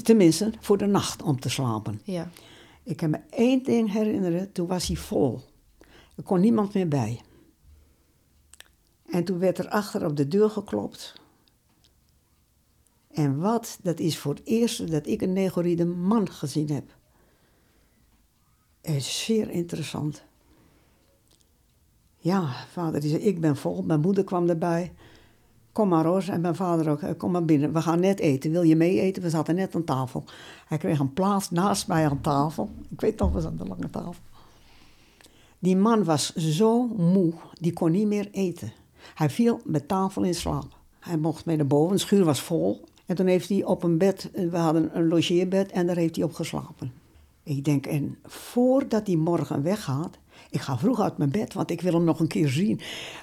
[0.03, 2.01] Tenminste, voor de nacht om te slapen.
[2.03, 2.29] Ja.
[2.83, 5.41] Ik kan me één ding herinneren, toen was hij vol.
[6.15, 7.21] Er kon niemand meer bij.
[9.05, 11.13] En toen werd er achter op de deur geklopt.
[13.11, 16.95] En wat, dat is voor het eerst dat ik een negoride man gezien heb.
[18.81, 20.23] Het is zeer interessant.
[22.23, 23.81] Ja, vader die zei, ik ben vol.
[23.81, 24.93] Mijn moeder kwam erbij.
[25.71, 26.27] Kom maar Roos.
[26.27, 27.73] En mijn vader ook, "Eh, kom maar binnen.
[27.73, 28.51] We gaan net eten.
[28.51, 29.21] Wil je mee eten?
[29.21, 30.23] We zaten net aan tafel.
[30.67, 32.69] Hij kreeg een plaats naast mij aan tafel.
[32.89, 34.21] Ik weet nog, we zaten aan de lange tafel.
[35.59, 38.71] Die man was zo moe, die kon niet meer eten.
[39.15, 40.77] Hij viel met tafel in slaap.
[40.99, 42.83] Hij mocht mee naar boven, de schuur was vol.
[43.05, 46.25] En toen heeft hij op een bed, we hadden een logeerbed en daar heeft hij
[46.25, 46.91] op geslapen.
[47.43, 50.17] Ik denk, en voordat hij morgen weggaat,
[50.51, 52.79] ik ga vroeg uit mijn bed, want ik wil hem nog een keer zien.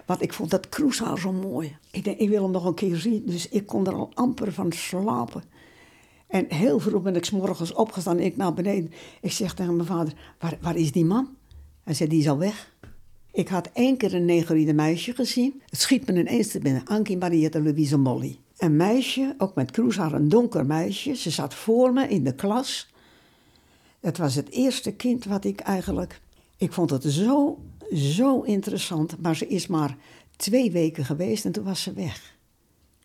[0.06, 1.76] Want ik vond dat kroeshaar zo mooi.
[1.90, 3.22] Ik denk, ik wil hem nog een keer zien.
[3.26, 5.42] Dus ik kon er al amper van slapen.
[6.26, 8.92] En heel vroeg ben ik 's morgens opgestaan en ik naar beneden.
[9.20, 11.28] Ik zeg tegen mijn vader, waar, waar is die man?
[11.84, 12.76] Hij zei, die is al weg.
[13.32, 15.62] Ik had één keer een negeride meisje gezien.
[15.68, 16.84] Het schiet me ineens te binnen.
[16.84, 18.38] Ankie Mariette Louise Molly.
[18.56, 21.14] Een meisje, ook met kroeshaar, een donker meisje.
[21.14, 22.88] Ze zat voor me in de klas.
[24.00, 26.20] Het was het eerste kind wat ik eigenlijk...
[26.58, 27.58] Ik vond het zo,
[27.94, 29.20] zo interessant.
[29.20, 29.96] Maar ze is maar
[30.36, 32.36] twee weken geweest en toen was ze weg.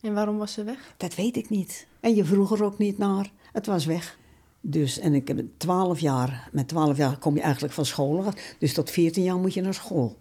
[0.02, 0.94] En waarom was ze weg?
[0.98, 1.88] Dat weet ik niet.
[2.00, 3.32] En je vroeg er ook niet naar.
[3.52, 4.18] Het was weg.
[4.62, 8.56] Dus, en ik heb twaalf jaar, met twaalf jaar kom je eigenlijk van school af.
[8.60, 10.18] Dus tot veertien jaar moet je naar school.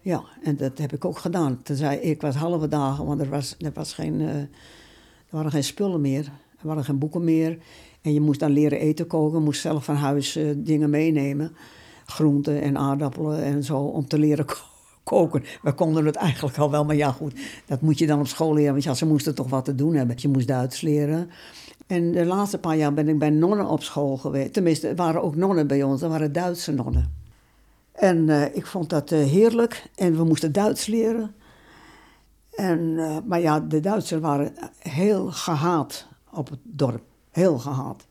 [0.00, 1.62] Ja, en dat heb ik ook gedaan.
[1.62, 4.48] Toen zei ik was halve dagen, want er, was, er, was geen, eh, er
[5.30, 6.24] waren geen spullen meer.
[6.58, 7.58] Er waren geen boeken meer.
[8.00, 11.56] En je moest dan leren eten koken, moest zelf van huis eh, dingen meenemen.
[12.06, 14.54] Groenten en aardappelen en zo, om te leren ko-
[15.02, 15.44] koken.
[15.62, 17.34] We konden het eigenlijk al wel, maar ja goed,
[17.66, 18.72] dat moet je dan op school leren.
[18.72, 20.16] Want ja, ze moesten toch wat te doen hebben.
[20.18, 21.30] Je moest Duits leren.
[21.86, 24.52] En de laatste paar jaar ben ik bij nonnen op school geweest.
[24.52, 27.12] Tenminste, er waren ook nonnen bij ons, er waren Duitse nonnen.
[27.92, 29.90] En eh, ik vond dat eh, heerlijk.
[29.94, 31.34] En we moesten Duits leren.
[32.54, 37.02] En, eh, maar ja, de Duitsers waren heel gehaat op het dorp.
[37.30, 38.06] Heel gehaat.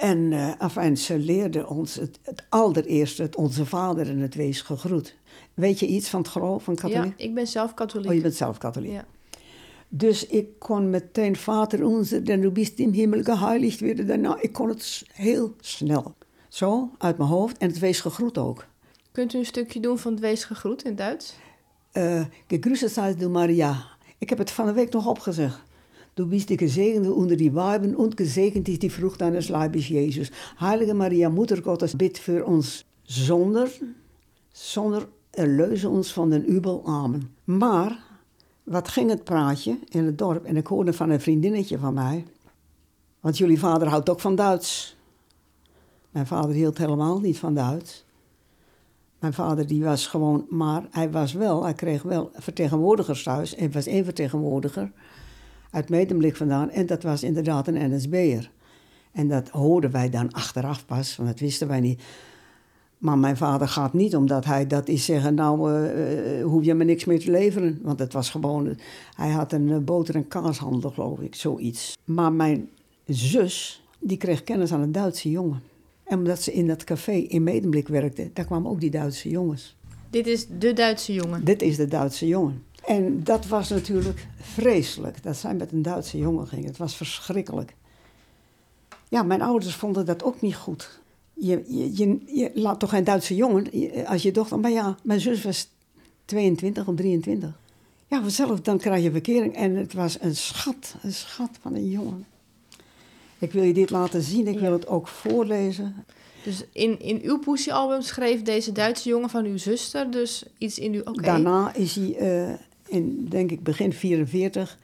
[0.00, 4.60] En eh afijn, ze leerden ons het, het allereerste, het Onze Vader en het Wees
[4.60, 5.16] gegroet.
[5.54, 7.18] Weet je iets van het geloof van katholiek?
[7.18, 8.08] Ja, ik ben zelf katholiek.
[8.08, 8.92] Oh, je bent zelf katholiek.
[8.92, 9.04] Ja.
[9.88, 14.06] Dus ik kon meteen Vater onze, den du bist im Himmel geheiligd werden.
[14.06, 16.14] Daarna, ik kon het heel snel.
[16.48, 17.58] Zo, uit mijn hoofd.
[17.58, 18.66] En het Wees gegroet ook.
[19.12, 21.36] Kunt u een stukje doen van het wees gegroet in Duits?
[21.92, 23.86] Uh, gegrüßet seist du Maria.
[24.18, 25.62] Ik heb het van de week nog opgezegd.
[26.20, 30.30] Du bist die gezegende onder die Weiben und gezegend is die vrucht deines Leibes, Jezus.
[30.56, 33.78] Heilige Maria, Moeder Gottes, bid voor ons zonder,
[34.52, 36.82] zonder erleuze ons van den ubel.
[36.86, 37.34] Amen.
[37.44, 38.04] Maar,
[38.64, 40.44] wat ging het praatje in het dorp?
[40.44, 42.24] En ik hoorde van een vriendinnetje van mij.
[43.20, 44.96] Want jullie vader houdt ook van Duits.
[46.10, 48.04] Mijn vader hield helemaal niet van Duits.
[49.18, 53.54] Mijn vader die was gewoon, maar hij was wel, hij kreeg wel vertegenwoordigers thuis.
[53.54, 54.92] En was één vertegenwoordiger
[55.70, 56.70] uit Medemblik vandaan.
[56.70, 58.50] En dat was inderdaad een NSB'er.
[59.12, 62.02] En dat hoorden wij dan achteraf pas, want dat wisten wij niet.
[62.98, 66.84] Maar mijn vader gaat niet omdat hij dat is zeggen, nou eh, hoef je me
[66.84, 67.78] niks meer te leveren.
[67.82, 68.78] Want het was gewoon,
[69.14, 71.96] hij had een eh, boter- en kaashandel geloof ik, zoiets.
[72.04, 72.68] Maar mijn
[73.06, 75.62] zus, die kreeg kennis aan een Duitse jongen.
[76.04, 79.76] En omdat ze in dat café in Medemblik werkte, daar kwamen ook die Duitse jongens.
[80.10, 81.44] Dit is de Duitse jongen.
[81.44, 82.62] Dit is de Duitse jongen.
[82.90, 86.66] En dat was natuurlijk vreselijk, dat zij met een Duitse jongen gingen.
[86.66, 87.74] Het was verschrikkelijk.
[89.08, 91.00] Ja, mijn ouders vonden dat ook niet goed.
[91.34, 93.66] Je, je, je, je laat toch geen Duitse jongen
[94.06, 94.58] als je dochter...
[94.58, 95.68] Maar ja, mijn zus was
[96.24, 97.58] 22 of 23.
[98.06, 99.54] Ja, vanzelf, dan krijg je verkering.
[99.54, 102.26] En het was een schat, een schat van een jongen.
[103.38, 106.04] Ik wil je dit laten zien, ik wil het ook voorlezen.
[106.44, 110.92] Dus in, in uw poesiealbum schreef deze Duitse jongen van uw zuster dus iets in
[110.92, 111.00] uw...
[111.00, 111.22] Oké.
[111.22, 112.54] Daarna is hij, eh,
[112.90, 114.78] in denk ik begin 44,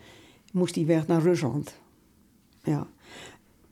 [0.53, 1.75] moest hij weg naar Rusland.
[2.63, 2.87] Ja.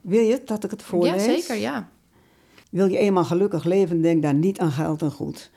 [0.01, 1.25] Wil je dat ik het Ja, voorlees?
[1.25, 1.89] zeker, ja.
[2.71, 5.51] Wil je eenmaal gelukkig leven, denk daar niet aan geld en goed.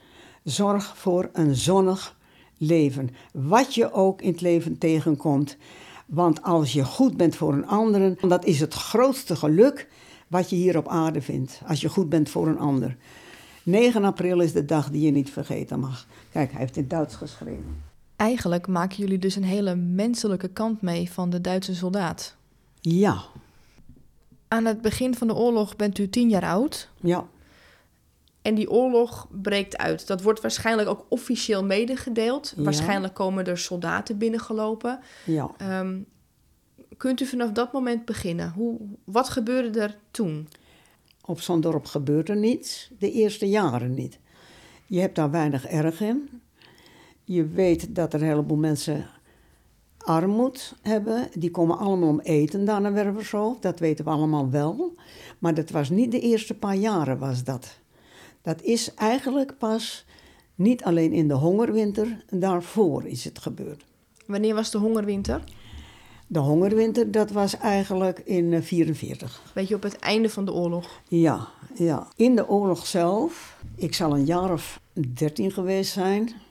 [0.44, 2.16] Zorg voor een zonnig
[2.58, 3.10] leven.
[3.32, 5.56] Wat je ook in het leven tegenkomt.
[6.06, 9.88] Want als je goed bent voor een ander, dat is het grootste geluk
[10.28, 11.60] wat je hier op aarde vindt.
[11.66, 12.96] Als je goed bent voor een ander.
[13.62, 16.06] 9 april is de dag die je niet vergeten mag.
[16.32, 17.87] Kijk, hij heeft in Duits geschreven.
[18.18, 22.36] Eigenlijk maken jullie dus een hele menselijke kant mee van de Duitse soldaat.
[22.80, 23.22] Ja,
[24.48, 26.88] Aan het begin van de oorlog bent u tien jaar oud.
[27.00, 27.26] ja,
[28.42, 30.06] En die oorlog breekt uit.
[30.06, 32.52] Dat wordt waarschijnlijk ook officieel medegedeeld.
[32.56, 32.62] Ja.
[32.62, 35.00] Waarschijnlijk komen er soldaten binnengelopen.
[35.24, 35.50] ja.
[35.58, 35.98] Ehm,
[36.96, 38.52] kunt u vanaf dat moment beginnen?
[38.52, 40.48] Hoe, wat gebeurde er toen?
[41.24, 44.18] Op zo'n dorp gebeurt er niets, de eerste jaren niet.
[44.86, 46.40] Je hebt daar weinig erg in.
[47.30, 49.06] Je weet dat er een heleboel mensen
[49.98, 51.28] armoed hebben.
[51.32, 53.62] Die komen allemaal om eten daar naar Wervershoofd.
[53.62, 54.94] Dat weten we allemaal wel.
[55.38, 57.78] Maar dat was niet de eerste paar jaren was dat.
[58.42, 60.04] Dat is eigenlijk pas
[60.54, 63.84] niet alleen in de hongerwinter, daarvoor is het gebeurd.
[64.26, 65.44] Wanneer was de hongerwinter?
[66.26, 69.42] De hongerwinter, dat was eigenlijk in 1944.
[69.54, 71.00] Weet je, op het einde van de oorlog.
[71.08, 72.08] Ja, ja.
[72.16, 74.80] In de oorlog zelf, ik zal een jaar of
[75.14, 76.46] dertien geweest zijn.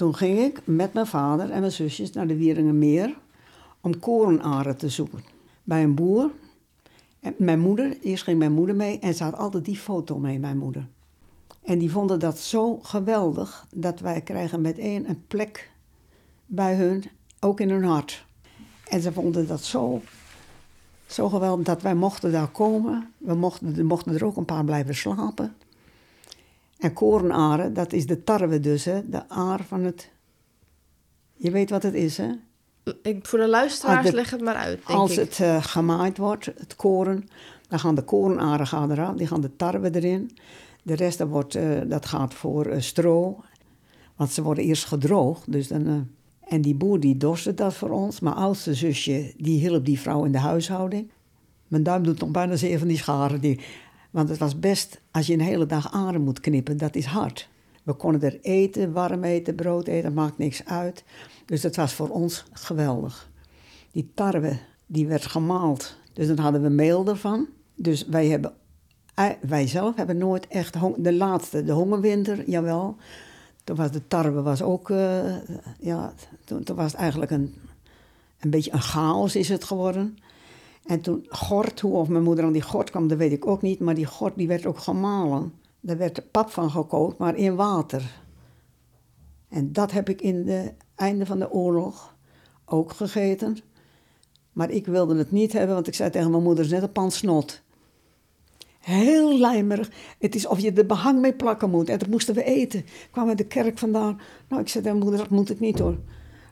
[0.00, 3.18] Toen ging ik met mijn vader en mijn zusjes naar de Wieringenmeer
[3.80, 5.24] om korenaren te zoeken.
[5.62, 6.30] Bij een boer.
[7.20, 10.38] En mijn moeder, eerst ging mijn moeder mee en ze had altijd die foto mee,
[10.38, 10.86] mijn moeder.
[11.62, 15.70] En die vonden dat zo geweldig dat wij krijgen meteen een plek
[16.46, 17.04] bij hun,
[17.40, 18.24] ook in hun hart.
[18.88, 20.00] En ze vonden dat zo
[21.06, 23.12] zo geweldig dat wij mochten daar komen.
[23.18, 25.54] We mochten, mochten er ook een paar blijven slapen.
[26.80, 29.08] En korenaren, dat is de tarwe dus, hè?
[29.08, 30.10] de aar van het...
[31.34, 32.28] Je weet wat het is, hè?
[33.02, 35.18] Ik, voor de luisteraars, de- leg het maar uit, denk Als ik.
[35.18, 37.28] het eh, gemaaid wordt, het koren,
[37.68, 40.30] dan gaan de korenaren gaan eraf, die gaan de tarwe erin.
[40.82, 43.40] De rest dat wordt, eh, dat gaat voor eh, stro,
[44.16, 45.52] want ze worden eerst gedroogd.
[45.52, 46.08] Dus dan,
[46.40, 48.20] en die boer die dorste dat voor ons.
[48.20, 51.10] Mijn oudste zusje, die hielp die vrouw in de huishouding.
[51.68, 53.40] Mijn duim doet nog bijna zeer van die scharen.
[53.40, 53.60] Die,
[54.10, 57.48] want het was best, als je een hele dag aren moet knippen, dat is hard.
[57.82, 61.04] We konden er eten, warm eten, brood eten, maakt niks uit.
[61.46, 63.30] Dus dat was voor ons geweldig.
[63.92, 65.96] Die tarwe, die werd gemaald.
[66.12, 67.46] Dus dan hadden we meel ervan.
[67.74, 68.52] Dus wij hebben,
[69.14, 72.96] ei- wij zelf hebben nooit echt, de laatste, de hongerwinter, jawel.
[73.64, 75.36] Toen was de tarwe was ook, eh,
[75.80, 76.12] ja,
[76.44, 77.54] toen, toen was het eigenlijk een,
[78.40, 80.18] een beetje een chaos is het geworden.
[80.84, 83.62] En toen gort, hoe of mijn moeder aan die gort kwam, dat weet ik ook
[83.62, 83.80] niet.
[83.80, 85.52] Maar die gort die werd ook gemalen.
[85.80, 88.22] Daar werd pap van gekookt, maar in water.
[89.48, 92.16] En dat heb ik in het einde van de oorlog
[92.64, 93.56] ook gegeten.
[94.52, 96.92] Maar ik wilde het niet hebben, want ik zei tegen mijn moeder, is net een
[96.92, 97.62] pan snot.
[98.80, 99.90] Heel lijmerig.
[100.18, 101.88] Het is of je er behang mee plakken moet.
[101.88, 102.84] En dat moesten we eten.
[103.10, 104.20] Kwamen we de kerk vandaan.
[104.48, 105.98] Nou, ik zei tegen mijn moeder, dat moet ik niet hoor.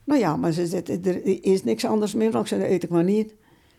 [0.05, 2.31] Nou ja, maar ze zei, er is niks anders meer.
[2.31, 3.35] Nou, ik zei, dat eet ik maar niet.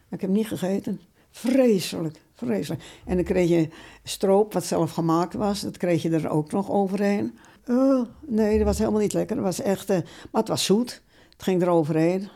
[0.09, 1.01] Ik heb niet gegeten.
[1.31, 2.83] Vreselijk, vreselijk.
[3.05, 3.69] En dan kreeg je
[4.03, 5.61] stroop, wat zelf gemaakt was.
[5.61, 7.37] Dat kreeg je er ook nog overheen.
[7.67, 9.35] Oh, nee, dat was helemaal niet lekker.
[9.35, 9.97] Dat was echt, eh,
[10.31, 11.01] maar het was zoet.
[11.29, 12.29] Het ging er overheen.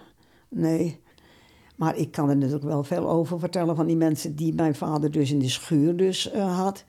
[0.50, 1.02] Nee.
[1.76, 5.12] Maar ik kan er natuurlijk wel veel over vertellen van die mensen die mijn vader
[5.12, 6.84] dus in de schuur dus, eh, had.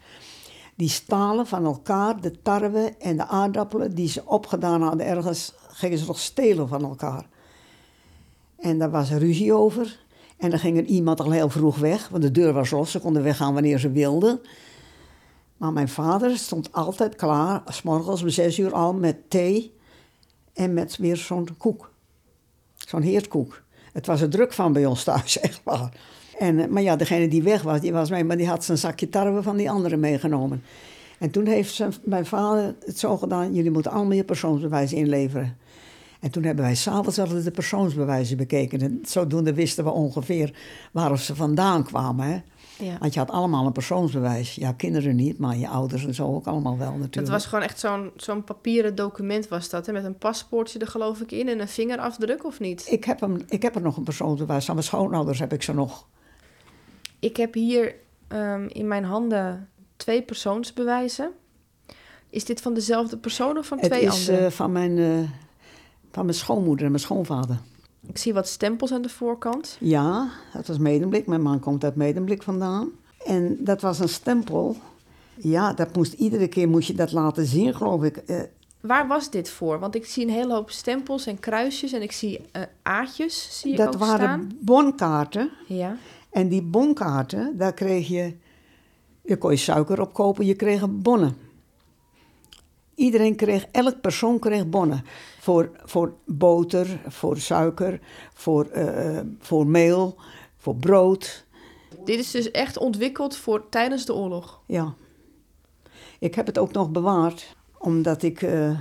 [0.77, 5.99] Die stalen van elkaar de tarwe en de aardappelen die ze opgedaan hadden ergens, gingen
[5.99, 7.27] ze nog stelen van elkaar.
[8.57, 10.04] En daar was ruzie over.
[10.45, 12.91] En dan ging er iemand al heel vroeg weg, want de deur was los.
[12.91, 14.41] Ze konden weggaan wanneer ze wilden.
[15.57, 19.75] Maar mijn vader stond altijd klaar, s morgens om zes uur al, met thee
[20.53, 21.91] en met weer zo'n koek.
[22.75, 23.63] Zo'n heertkoek.
[23.93, 25.93] Het was er druk van bij ons thuis, echt waar.
[26.39, 28.79] En, eh, maar ja, degene die weg was, die was mee, maar die had zijn
[28.79, 30.63] zakje tarwe van die andere meegenomen.
[31.19, 35.57] En toen heeft zijn, mijn vader het zo gedaan, jullie moeten allemaal je persoonsbewijs inleveren.
[36.25, 38.81] En toen hebben wij s'avonds altijd de persoonsbewijzen bekeken.
[38.81, 40.53] En zodoende wisten we ongeveer
[40.93, 42.27] waar ze vandaan kwamen.
[42.27, 42.41] Hè?
[42.85, 42.99] Ja.
[42.99, 44.55] Want je had allemaal een persoonsbewijs.
[44.55, 47.15] Ja, kinderen niet, maar je ouders en zo ook allemaal wel natuurlijk.
[47.15, 49.93] Het was gewoon echt zo'n zo'n papieren document was dat, hè?
[49.93, 52.87] met een paspoortje er geloof ik in en een vingerafdruk of niet?
[52.91, 54.65] ik, heb hem, ik heb er nog een persoonsbewijs.
[54.65, 56.07] Van mijn schoonouders heb ik ze nog.
[57.19, 57.95] Ik heb hier
[58.29, 61.31] ehm, in mijn handen twee persoonsbewijzen.
[62.31, 64.47] Is dit van dezelfde persoon of van Het twee is andere?
[64.47, 65.31] eh, van, mijn, eh,
[66.14, 67.59] van mijn schoonmoeder en mijn schoonvader.
[68.07, 69.77] Ik zie wat stempels aan de voorkant.
[69.81, 71.27] Ja, dat was Medemblik.
[71.27, 72.88] Mijn man komt uit Medemblik vandaan.
[73.24, 74.77] En dat was een stempel.
[75.35, 78.16] Ja, dat moest, iedere keer moest je dat laten zien, geloof ik.
[78.16, 78.40] Eh,
[78.81, 79.79] Waar was dit voor?
[79.79, 82.40] Want ik zie een hele hoop stempels en kruisjes en ik zie
[82.83, 84.50] aatjes zie ik dat ook waren staan.
[84.61, 85.50] bonkaarten.
[85.66, 85.96] Ja.
[86.31, 88.35] En die bonkaarten, daar kreeg je...
[89.22, 91.37] Je kon je suiker op kopen, je kreeg bonnen.
[92.95, 95.05] Iedereen kreeg, elk persoon kreeg bonnen.
[95.41, 98.01] voor, voor boter, voor suiker,
[98.35, 100.17] voor, eh, voor meel,
[100.57, 101.45] voor brood.
[102.05, 104.61] Dit is dus echt ontwikkeld voor tijdens de oorlog.
[104.67, 104.95] Ja.
[106.19, 108.79] Ik heb het ook nog bewaard, omdat ik eh,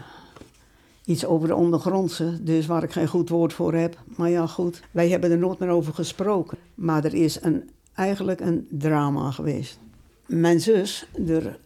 [1.06, 3.98] iets over de ondergrondse, dus waar ik geen goed woord voor heb.
[4.06, 6.58] Maar ja, goed, wij hebben er nooit meer over gesproken.
[6.76, 9.80] Maar er is een, eigenlijk een drama geweest.
[10.26, 11.60] Mijn zus, er,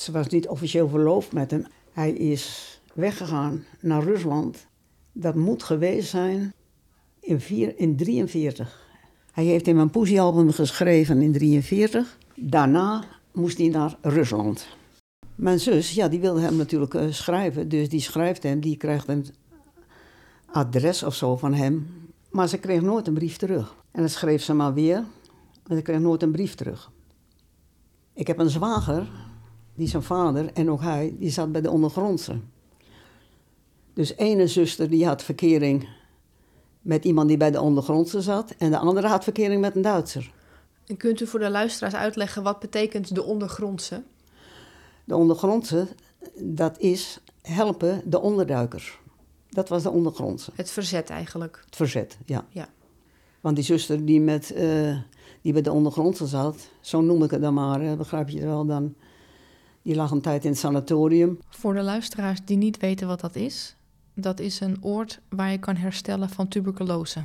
[0.00, 1.66] ze was niet officieel verloofd met hem.
[1.92, 4.66] Hij is weggegaan naar Rusland.
[5.12, 6.54] Dat moet geweest zijn
[7.20, 8.88] in 1943.
[9.32, 12.18] Hij heeft in mijn poesiealbum geschreven in 1943.
[12.34, 14.66] Daarna moest hij naar Rusland.
[15.34, 17.68] Mijn zus, ja, die wilde hem natuurlijk uh, schrijven.
[17.68, 19.26] Dus die schrijft hem, die krijgt een
[20.46, 21.86] adres of zo van hem.
[22.30, 23.74] Maar ze kreeg nooit een brief terug.
[23.90, 25.04] En dan schreef ze maar weer.
[25.66, 26.90] En ze kreeg nooit een brief terug.
[28.14, 29.08] Ik heb een zwager,
[29.80, 32.40] die zijn vader en ook hij, die zat bij de ondergrondse.
[33.92, 35.88] Dus ene zuster die had verkering
[36.80, 38.54] met iemand die bij de ondergrondse zat.
[38.58, 40.32] En de andere had verkering met een Duitser.
[40.86, 44.02] En kunt u voor de luisteraars uitleggen wat betekent de ondergrondse?
[45.04, 45.88] De ondergrondse,
[46.38, 48.98] dat is helpen de onderduikers.
[49.48, 50.50] Dat was de ondergrondse.
[50.54, 51.62] Het verzet eigenlijk.
[51.64, 52.46] Het verzet, ja.
[52.48, 52.68] Ja.
[53.40, 54.96] Want die zuster die, met, uh,
[55.42, 58.94] die bij de ondergrondse zat, zo noem ik het dan maar, begrijp je wel, dan,
[59.82, 61.38] die lag een tijd in het sanatorium.
[61.48, 63.76] Voor de luisteraars die niet weten wat dat is,
[64.14, 67.22] dat is een oord waar je kan herstellen van tuberculose.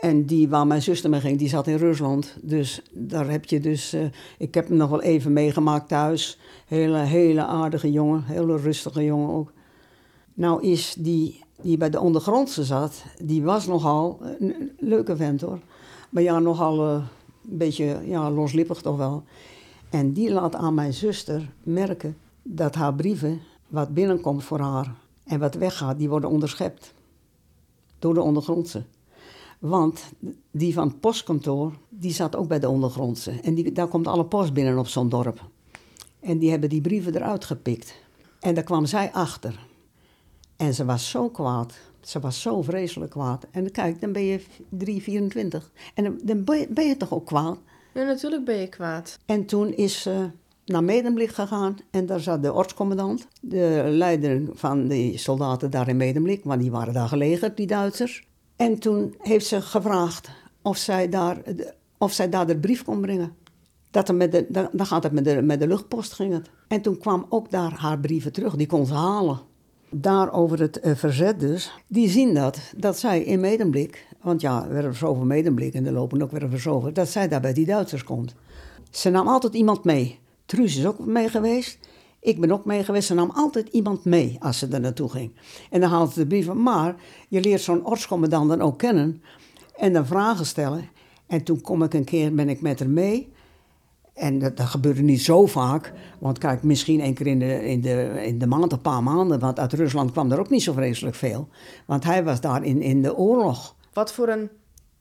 [0.00, 2.36] En die waar mijn zuster mee ging, die zat in Rusland.
[2.42, 3.94] Dus daar heb je dus...
[3.94, 4.04] Uh,
[4.38, 6.38] ik heb hem nog wel even meegemaakt thuis.
[6.66, 8.24] Hele, hele aardige jongen.
[8.24, 9.52] Hele rustige jongen ook.
[10.34, 13.04] Nou is die, die bij de ondergrondse zat...
[13.22, 15.58] Die was nogal een, leuke vent hoor.
[16.10, 17.02] Maar ja, nogal uh,
[17.50, 19.24] een beetje ja, loslippig toch wel.
[19.94, 23.40] En die laat aan mijn zuster merken dat haar brieven...
[23.68, 26.94] wat binnenkomt voor haar en wat weggaat, die worden onderschept.
[27.98, 28.84] Door de ondergrondse.
[29.58, 30.02] Want
[30.50, 33.30] die van het postkantoor, die zat ook bij de ondergrondse.
[33.30, 35.48] En die, daar komt alle post binnen op zo'n dorp.
[36.20, 37.94] En die hebben die brieven eruit gepikt.
[38.40, 39.66] En daar kwam zij achter.
[40.56, 41.74] En ze was zo kwaad.
[42.00, 43.46] Ze was zo vreselijk kwaad.
[43.50, 45.70] En kijk, dan ben je 3, 24.
[45.94, 47.58] En dan, ben je toch ook kwaad?
[47.94, 49.18] Ja, natuurlijk ben je kwaad.
[49.26, 50.30] En toen is ze
[50.64, 55.96] naar Medemblik gegaan en daar zat de ortscommandant, de leider van de soldaten daar in
[55.96, 58.26] Medemblik, want die waren daar gelegen, die Duitsers.
[58.56, 60.30] En toen heeft ze gevraagd
[60.62, 61.42] of zij daar,
[61.98, 63.32] of zij daar de brief kon brengen.
[63.90, 66.50] Dat er met de, dan gaat het met de, met de luchtpost ging het.
[66.68, 69.40] En toen kwam ook daar haar brieven terug, die kon ze halen.
[69.90, 74.68] Daar over het uh, verzet dus, die zien dat, dat zij in Medemblik, want ja,
[74.68, 77.66] we hebben zoveel Medemblik en er lopen ook weer over, dat zij daar bij die
[77.66, 78.34] Duitsers komt.
[78.90, 80.18] Ze nam altijd iemand mee.
[80.46, 81.78] Truus is ook mee geweest.
[82.20, 83.06] Ik ben ook mee geweest.
[83.06, 85.30] Ze nam altijd iemand mee als ze er naartoe ging.
[85.70, 86.62] En dan haalde ze de brieven.
[86.62, 86.94] Maar
[87.28, 89.22] je leert zo'n ortscommandant dan ook kennen.
[89.76, 90.88] En dan vragen stellen.
[91.26, 93.32] En toen kom ik een keer, ben ik met haar mee.
[94.14, 95.92] En dat, dat gebeurde niet zo vaak.
[96.18, 99.38] Want kijk, misschien één keer in de, in, de, in de maand, een paar maanden.
[99.38, 101.48] Want uit Rusland kwam er ook niet zo vreselijk veel.
[101.86, 103.73] Want hij was daar in, in de oorlog.
[103.94, 104.50] Wat voor een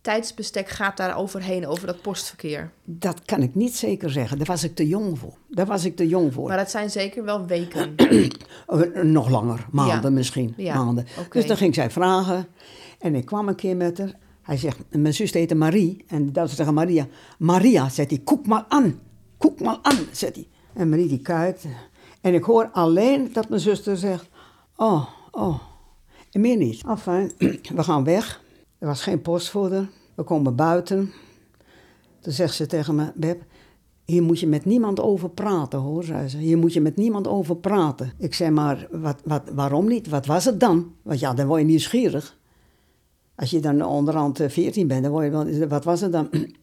[0.01, 2.71] tijdsbestek gaat daar overheen, over dat postverkeer?
[2.83, 4.37] Dat kan ik niet zeker zeggen.
[4.37, 5.33] Daar was ik te jong voor.
[5.49, 6.47] Daar was ik te jong voor.
[6.47, 7.95] Maar dat zijn zeker wel weken.
[9.17, 10.55] Nog langer, maanden misschien.
[10.57, 11.05] Maanden.
[11.29, 12.47] Dus dan ging zij vragen.
[12.99, 14.13] En ik kwam een keer met haar.
[14.41, 16.05] Hij zegt, mijn zus heette Marie.
[16.07, 17.07] En de Duitsers zeggen Maria.
[17.37, 18.99] Maria, zegt hij, koek maar aan.
[19.37, 20.47] Koek maar aan, zegt hij.
[20.73, 21.65] En Marie die kijkt.
[22.21, 24.25] En ik hoor alleen dat mijn zuster zegt,
[24.75, 25.59] oh, oh.
[26.31, 26.83] En meer niet.
[26.87, 27.31] Enfin,
[27.77, 28.42] we gaan weg.
[28.83, 29.89] Er was geen postvoerder.
[30.15, 31.11] We komen buiten.
[32.19, 33.43] Toen zegt ze tegen me, Beb,
[34.05, 36.37] hier moet je met niemand over praten, hoor, zei ze.
[36.37, 38.13] Hier moet je met niemand over praten.
[38.17, 40.09] Ik zei, maar wat, wat, waarom niet?
[40.09, 40.93] Wat was het dan?
[41.01, 42.37] Want ja, dan word je nieuwsgierig.
[43.35, 45.67] Als je dan onderhand 14 bent, dan word je wel...
[45.67, 46.29] Wat was het dan?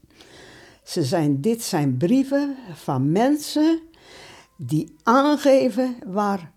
[0.82, 3.80] Ze zijn, dit zijn brieven van mensen
[4.56, 6.52] die aangeven waar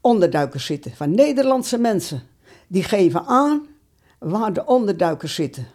[0.00, 0.92] onderduikers zitten.
[0.92, 2.22] Van Nederlandse mensen.
[2.68, 3.66] Die geven aan
[4.18, 5.66] waar de onderduikers zitten.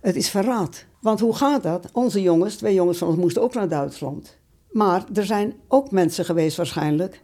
[0.00, 0.84] Het is verraad.
[1.00, 1.88] Want hoe gaat dat?
[1.92, 4.36] Onze jongens, twee jongens van ons, moesten ook naar Duitsland.
[4.70, 7.20] Maar er zijn ook mensen geweest waarschijnlijk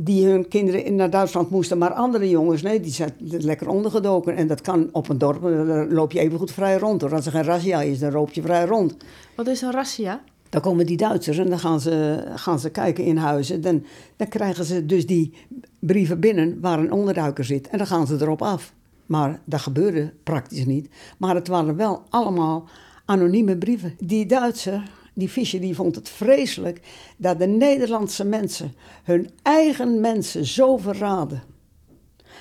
[0.00, 4.36] die hun kinderen naar Duitsland moesten, maar andere jongens, nee, die zijn lekker ondergedoken.
[4.36, 7.00] En dat kan op een dorp, dan loop je even goed vrij rond.
[7.00, 7.14] Hoor.
[7.14, 8.96] Als er geen razzia is, dan loop je vrij rond.
[9.36, 10.20] Wat is een razzia?
[10.48, 13.60] Dan komen die Duitsers en dan gaan ze, gaan ze kijken in huizen.
[13.60, 13.84] Dan,
[14.16, 15.34] dan krijgen ze dus die
[15.78, 17.68] brieven binnen waar een onderduiker zit.
[17.68, 18.72] En dan gaan ze erop af.
[19.08, 20.88] Maar dat gebeurde praktisch niet.
[21.18, 22.68] Maar het waren wel allemaal
[23.04, 23.94] anonieme brieven.
[23.98, 26.80] Die Duitser, die Fischer, die vond het vreselijk
[27.16, 31.42] dat de Nederlandse mensen hun eigen mensen zo verraden.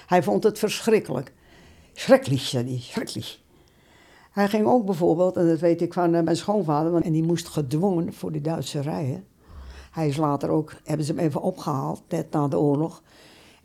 [0.07, 1.33] Hij vond het verschrikkelijk.
[1.93, 3.39] Schrecklich, zei schrecklich.
[4.31, 7.47] Hij ging ook bijvoorbeeld, en dat weet ik van eh, mijn schoonvader, en die moest
[7.47, 9.25] gedwongen voor die Duitse rijen.
[9.91, 13.03] Hij is later ook, hebben ze hem even opgehaald, net na de oorlog.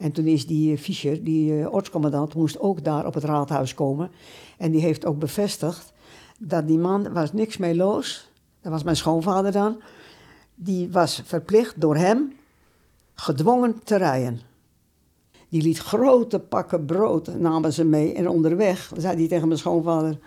[0.03, 4.11] En toen is die Fischer, die uh, ortscommandant, moest ook daar op het raadhuis komen.
[4.59, 5.93] En die heeft ook bevestigd
[6.39, 8.31] dat die man was niks mee los.
[8.61, 9.81] Dat was mijn schoonvader dan.
[10.55, 12.33] Die was verplicht door hem
[13.15, 14.41] gedwongen te rijden.
[15.49, 18.15] Die liet grote pakken brood, namen ze mee.
[18.15, 20.19] En onderweg zei hij tegen mijn schoonvader...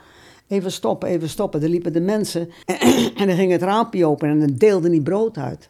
[0.47, 1.61] Even stoppen, even stoppen.
[1.61, 2.49] Er liepen de mensen
[3.17, 5.69] en dan ging het raampje open en dan deelde hij brood uit.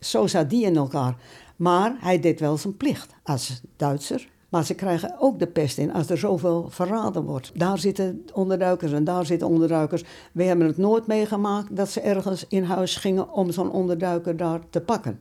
[0.00, 1.16] Zo zat die in elkaar.
[1.56, 4.28] Maar hij deed wel zijn plicht als Duitser.
[4.48, 7.52] Maar ze krijgen ook de pest in als er zoveel verraden wordt.
[7.54, 10.04] Daar zitten onderduikers en daar zitten onderduikers.
[10.32, 14.60] We hebben het nooit meegemaakt dat ze ergens in huis gingen om zo'n onderduiker daar
[14.70, 15.20] te pakken.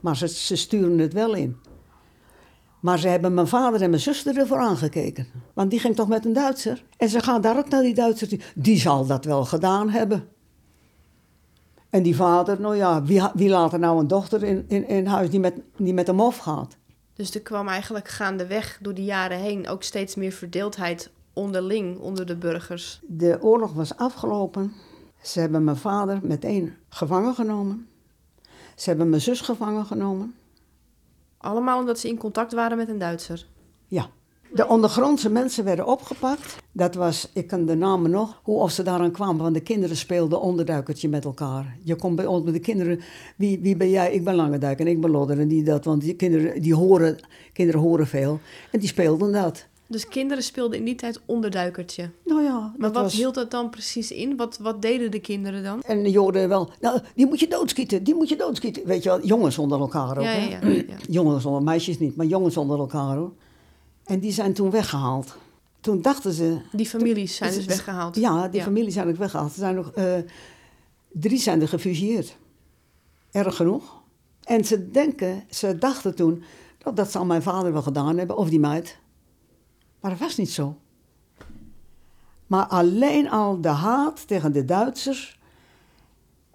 [0.00, 1.56] Maar ze, sturen het wel in.
[2.80, 5.26] Maar ze hebben mijn vader en mijn zuster ervoor aangekeken.
[5.52, 6.84] Want die ging toch met een Duitser.
[6.96, 8.52] En ze gaan daar ook naar die Duitser.
[8.54, 10.28] Die zal dat wel gedaan hebben.
[11.92, 15.06] En die vader, nou ja, wie, wie laat er nou een dochter in, in, in
[15.06, 16.76] huis die met, die met hem afgaat?
[17.14, 22.26] Dus er kwam eigenlijk gaandeweg door de jaren heen ook steeds meer verdeeldheid onderling onder
[22.26, 23.00] de burgers.
[23.06, 24.72] De oorlog was afgelopen.
[25.22, 27.88] Ze hebben mijn vader meteen gevangen genomen.
[28.76, 30.34] Ze hebben mijn zus gevangen genomen.
[31.38, 33.46] Allemaal omdat ze in contact waren met een Duitser?
[33.86, 34.10] Ja.
[34.54, 36.56] De ondergrondse mensen werden opgepakt.
[36.72, 39.42] Dat was, ik kan de namen nog, hoe of ze daaraan kwamen.
[39.42, 41.76] Want de kinderen speelden onderduikertje met elkaar.
[41.82, 43.00] Je komt bij ons met de kinderen,
[43.36, 44.12] wie, wie ben jij?
[44.12, 45.84] Ik ben Langeduik en ik ben Lodder en die dat.
[45.84, 47.18] Want die kinderen, die horen,
[47.52, 48.40] kinderen horen veel.
[48.70, 49.66] En die speelden dat.
[49.86, 52.10] Dus kinderen speelden in die tijd onderduikertje?
[52.24, 52.74] Nou ja.
[52.76, 54.36] Maar wat hield dat dan precies in?
[54.36, 55.82] Wat, wat deden de kinderen dan?
[55.82, 58.86] En de joden wel, nou, die moet je doodschieten, die moet je doodschieten.
[58.86, 60.24] Weet je wel, jongens onder elkaar ook.
[60.24, 60.84] Ja, ja, ja, ja.
[61.18, 63.32] Jongens onder, meisjes niet, maar jongens onder elkaar hoor.
[64.04, 65.36] En die zijn toen weggehaald.
[65.80, 66.60] Toen dachten ze...
[66.72, 68.16] Die families zijn dus weggehaald?
[68.16, 69.52] Ja, die families zijn ook weggehaald.
[69.52, 69.92] Er zijn nog...
[69.96, 70.14] Uh,
[71.12, 72.36] drie zijn er gefusieerd.
[73.30, 74.02] Erg genoeg.
[74.42, 76.42] En ze denken, ze dachten toen...
[76.78, 78.98] Dat, dat zal mijn vader wel gedaan hebben, of die meid.
[80.00, 80.76] Maar dat was niet zo.
[82.46, 85.40] Maar alleen al de haat tegen de Duitsers...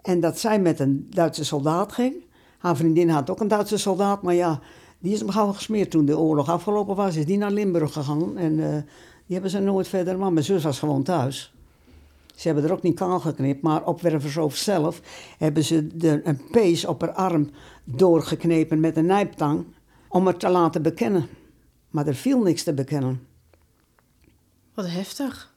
[0.02, 2.14] En dat zij met een Duitse soldaat ging.
[2.58, 4.60] Haar vriendin had ook een Duitse soldaat, maar ja,
[4.98, 7.16] die is hem gauw gesmeerd toen de oorlog afgelopen was.
[7.16, 8.68] Is die naar Limburg gegaan en uh,
[9.26, 10.18] die hebben ze nooit verder.
[10.18, 11.52] Maar mijn zus was gewoon thuis.
[12.34, 15.00] Ze hebben er ook niet kaal geknipt, maar op Wervershoofd zelf
[15.38, 17.50] hebben ze de, een pees op haar arm
[17.84, 19.64] doorgeknepen met een nijptang
[20.08, 21.26] om het te laten bekennen.
[21.90, 23.26] Maar er viel niks te bekennen.
[24.74, 25.54] Wat heftig.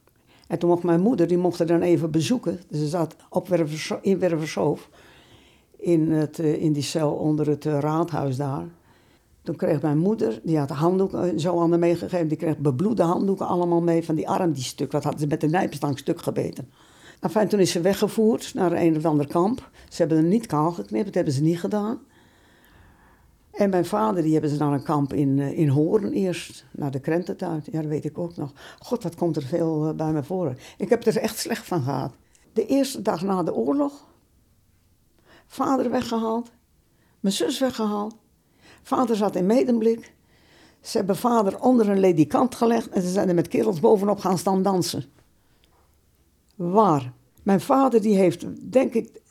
[0.47, 2.59] En toen mocht mijn moeder, die mocht er dan even bezoeken.
[2.67, 4.87] Dus ze zat op Wervershoofd, in Wervershoofd,
[5.77, 8.67] in, het, eh, in die cel onder het eh, raadhuis daar.
[9.43, 13.81] Toen kreeg mijn moeder, die had handdoeken zo aan meegegeven, die kreeg bebloede handdoeken allemaal
[13.81, 14.91] mee van die arm die stuk.
[14.91, 16.69] Wat hadden ze met de nijpstang stuk gebeten.
[17.19, 19.69] Enfin, toen is ze weggevoerd naar een of ander kamp.
[19.89, 21.99] Ze hebben hem niet kaal geknipt, dat hebben ze niet gedaan.
[23.51, 26.91] En mijn vader, die hebben ze naar een kamp in, eh, in Hoorn eerst, naar
[26.91, 27.63] de krententuin.
[27.71, 28.53] Ja, dat weet ik ook nog.
[28.79, 30.55] God, wat komt er veel eh, bij me voor.
[30.77, 32.13] Ik heb er echt slecht van gehad.
[32.53, 34.07] De eerste dag na de oorlog,
[35.47, 36.51] vader weggehaald,
[37.19, 38.15] mijn zus weggehaald.
[38.81, 40.13] Vader zat in medemblik.
[40.81, 44.37] Ze hebben vader onder een ledikant gelegd en ze zijn er met kerels bovenop gaan
[44.37, 45.05] staan dansen.
[46.55, 47.13] Waar?
[47.43, 49.21] Mijn vader die heeft, denk ik,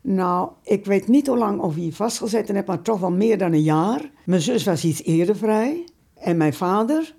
[0.00, 3.52] nou, ik weet niet hoe lang of hij vastgezet heeft, maar toch wel meer dan
[3.52, 4.10] een jaar.
[4.24, 5.84] Mijn zus was iets eerder vrij.
[6.14, 7.14] En mijn vader,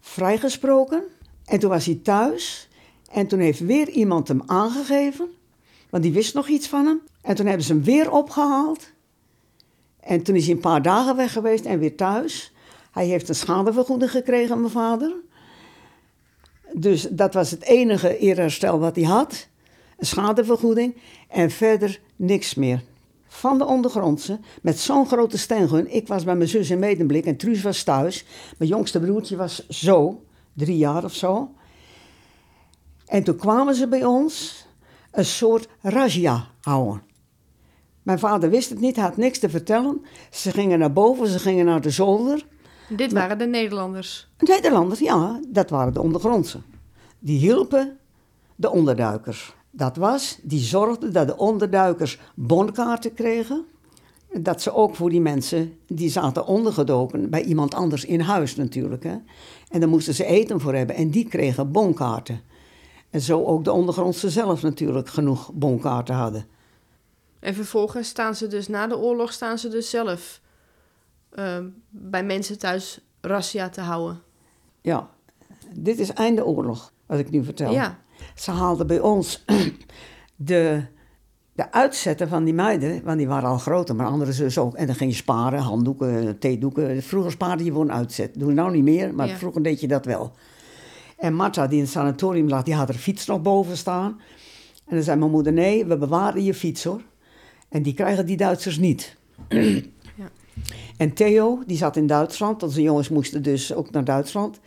[0.00, 1.02] vrijgesproken.
[1.44, 2.68] En toen was hij thuis.
[3.10, 5.28] En toen heeft weer iemand hem aangegeven.
[5.90, 7.00] Want die wist nog iets van hem.
[7.22, 8.92] En toen hebben ze hem weer opgehaald.
[10.06, 12.52] En toen is hij een paar dagen weg geweest en weer thuis.
[12.92, 15.14] Hij heeft een schadevergoeding gekregen, mijn vader.
[16.72, 19.48] Dus dat was het enige eerherstel wat hij had.
[19.98, 20.96] Een schadevergoeding
[21.28, 22.82] en verder niks meer.
[23.28, 25.94] Van de ondergrondse, met zo'n grote steengun.
[25.94, 28.24] Ik was bij mijn zus in Medemblik en Truus was thuis.
[28.58, 31.54] Mijn jongste broertje was zo, drie jaar of zo.
[33.06, 34.66] En toen kwamen ze bij ons
[35.10, 37.05] een soort razzia houden.
[38.06, 40.04] Mijn vader wist het niet, had niks te vertellen.
[40.30, 42.46] Ze gingen naar boven, ze gingen naar de zolder.
[42.88, 44.28] Dit waren de Nederlanders?
[44.38, 46.58] Nederlanders, ja, dat waren de ondergrondse.
[47.18, 47.96] Die hielpen
[48.56, 49.54] de onderduikers.
[49.70, 53.64] Dat was, die zorgden dat de onderduikers bonkaarten kregen.
[54.32, 59.02] Dat ze ook voor die mensen, die zaten ondergedoken bij iemand anders in huis natuurlijk.
[59.02, 59.16] Hè.
[59.70, 62.40] En daar moesten ze eten voor hebben en die kregen bonkaarten.
[63.10, 66.54] En zo ook de ondergrondse zelf natuurlijk genoeg bonkaarten hadden.
[67.46, 70.40] En vervolgens staan ze dus na de oorlog staan ze dus zelf
[71.38, 74.20] uh, bij mensen thuis razzia te houden.
[74.80, 75.10] Ja,
[75.74, 77.72] dit is einde oorlog, wat ik nu vertel.
[77.72, 77.98] Ja.
[78.34, 79.44] Ze haalden bij ons
[80.36, 80.84] de,
[81.52, 84.74] de uitzetten van die meiden, want die waren al groter, maar andere zus ook.
[84.74, 87.02] En dan ging je sparen, handdoeken, theedoeken.
[87.02, 88.38] Vroeger spaarde je een uitzet.
[88.38, 89.36] Doe nou niet meer, maar Ja.
[89.36, 90.32] vroeger deed je dat wel.
[91.16, 94.20] En Marta, die in het sanatorium lag, die had haar fiets nog boven staan.
[94.84, 97.00] En dan zei mijn moeder, nee, we bewaren je fiets hoor.
[97.68, 99.16] En die krijgen die Duitsers niet.
[99.48, 100.30] Ja.
[100.96, 104.60] En Theo, die zat in Duitsland, zijn jongens moesten dus ook naar Duitsland.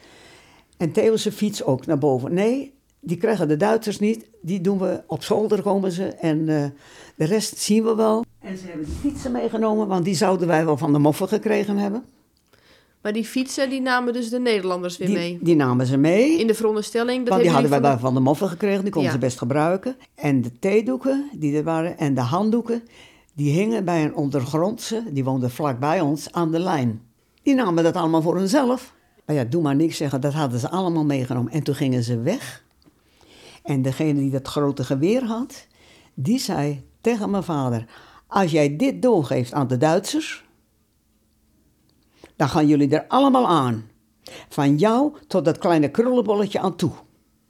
[0.78, 2.34] En Theo zijn fiets ook naar boven.
[2.34, 4.30] Nee, die krijgen de Duitsers niet.
[4.42, 6.08] Die doen we op zolder komen ze.
[6.08, 6.66] En eh,
[7.16, 8.26] de rest zien we wel.
[8.40, 11.78] En ze hebben die fietsen meegenomen, want die zouden wij wel van de moffen gekregen
[11.78, 12.04] hebben.
[13.02, 15.38] Maar die fietsen, die namen dus de Nederlanders weer Die, mee.
[15.42, 16.40] die namen ze mee.
[16.40, 17.20] In de veronderstelling...
[17.20, 19.18] Dat want die hadden jullie bij van de moffen gekregen, die konden Ja.
[19.18, 19.96] ze best gebruiken.
[20.16, 22.84] En de theedoeken die er waren en de handdoeken,
[23.36, 27.02] die hingen bij een ondergrondse, die woonde vlakbij ons, aan de lijn.
[27.44, 28.94] Die namen dat allemaal voor hunzelf.
[29.26, 31.52] Maar ja, doe maar niks zeggen, dat hadden ze allemaal meegenomen.
[31.52, 32.64] En toen gingen ze weg.
[33.64, 35.68] En degene die dat grote geweer had,
[36.14, 37.86] die zei tegen mijn vader...
[38.32, 40.44] Als jij dit doorgeeft aan de Duitsers,
[42.40, 43.90] dan gaan jullie er allemaal aan.
[44.50, 46.92] Van jou tot dat kleine krullenbolletje aan toe.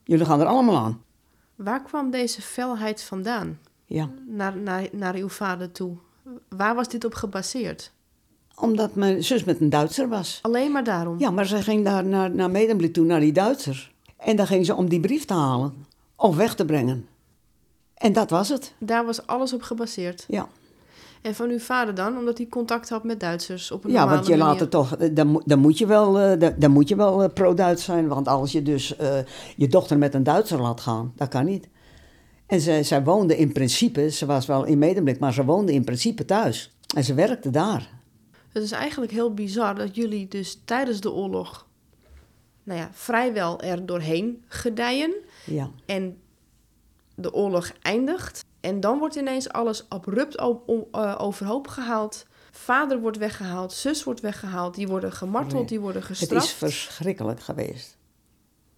[0.04, 1.02] Jullie gaan er allemaal aan.
[1.56, 3.60] Waar kwam deze felheid vandaan?
[3.86, 5.98] Ja, Naar, naar, naar uw vader toe?
[6.50, 7.92] Waar was dit op gebaseerd?
[8.56, 10.40] omdat mijn zus met een Duitser was.
[10.42, 11.20] Alleen maar daarom?
[11.20, 13.92] Ja, maar ze ging daar naar, naar Medemblik toe, naar die Duitsers.
[14.18, 15.86] En dan ging ze om die brief te halen
[16.16, 17.08] of weg te brengen.
[17.94, 20.26] En dat was het, Daar was alles op gebaseerd.
[20.28, 20.48] ja.
[21.22, 22.18] En van uw vader dan?
[22.18, 24.46] Omdat hij contact had met Duitsers op een Ja, want je manier.
[24.46, 27.24] later toch, eh, dan, moet- dan moet je wel, eh, dan, dan moet je wel
[27.24, 28.08] eh, pro-Duits zijn.
[28.08, 29.18] Want als je dus eh,
[29.56, 31.68] je dochter met een Duitser laat gaan, dat kan niet.
[32.46, 35.84] En ze, zij woonde in principe, ze was wel in Medemblik, maar ze woonde in
[35.84, 36.76] principe thuis.
[36.96, 37.90] En ze werkte daar.
[38.52, 41.68] Het is eigenlijk heel bizar dat jullie dus tijdens de oorlog...
[42.64, 45.14] Nou ja, vrijwel er doorheen gedijen.
[45.46, 45.70] Ja.
[45.86, 46.18] En
[47.16, 48.46] de oorlog eindigt.
[48.60, 52.26] En dan wordt ineens alles abrupt eh, overhoop gehaald.
[52.52, 54.76] Vader wordt weggehaald, zus wordt weggehaald.
[54.76, 55.66] Die worden gemarteld, Nee.
[55.66, 56.46] die worden Het gestraft.
[56.46, 57.98] is verschrikkelijk geweest.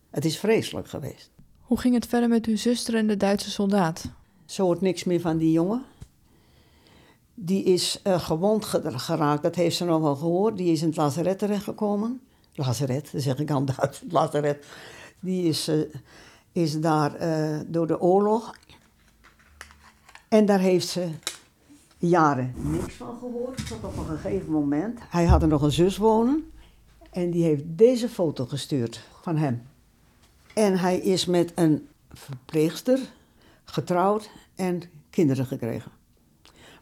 [0.09, 1.31] Het is vreselijk geweest.
[1.61, 4.03] Hoe ging het verder met uw zuster en de Duitse soldaat?
[4.45, 5.83] Zo hoort niks meer van die jongen.
[7.33, 10.57] Die is eh, gewond ge- geraakt, dat heeft ze nog wel gehoord.
[10.57, 12.21] Die is in het lazaret terechtgekomen.
[12.53, 14.65] Lazaret, dat zeg ik aan Duits, het lazaret.
[15.19, 15.77] Die is, eh,
[16.51, 18.55] is daar eh, door de oorlog.
[20.31, 21.07] En daar heeft ze
[21.97, 24.99] jaren niks van gehoord, tot op een gegeven moment.
[25.09, 26.51] Hij had er nog een zus wonen.
[27.09, 29.61] En die heeft deze foto gestuurd van hem.
[30.53, 32.99] En hij is met een verpleegster
[33.63, 35.91] getrouwd en kinderen gekregen.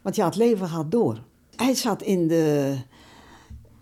[0.02, 1.22] Want ja, het leven gaat door.
[1.56, 2.76] Hij zat in, de,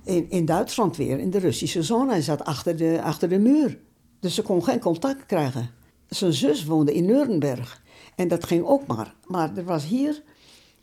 [0.03, 2.11] in, in Duitsland weer, in de Russische zone.
[2.11, 3.79] Hij zat achter de, achter de muur.
[4.21, 5.71] Dus ze kon geen contact krijgen.
[6.09, 7.87] Zijn zus woonde in Nuremberg.
[8.15, 9.15] En dat ging ook maar.
[9.27, 10.23] Maar er was hier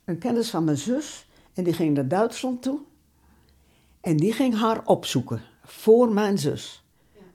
[0.06, 1.28] een kennis van mijn zus.
[1.54, 2.80] En die ging naar Duitsland toe.
[4.02, 5.42] En die ging haar opzoeken.
[5.64, 6.84] Voor mijn zus.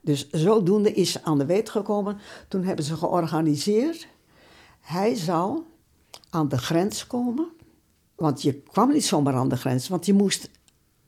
[0.00, 2.18] Dus zodoende is ze aan de weet gekomen.
[2.48, 4.08] Toen hebben ze georganiseerd.
[4.80, 5.62] Hij zou
[6.30, 7.48] aan de grens komen.
[8.14, 10.50] Want je kwam niet zomaar aan de grens, want je moest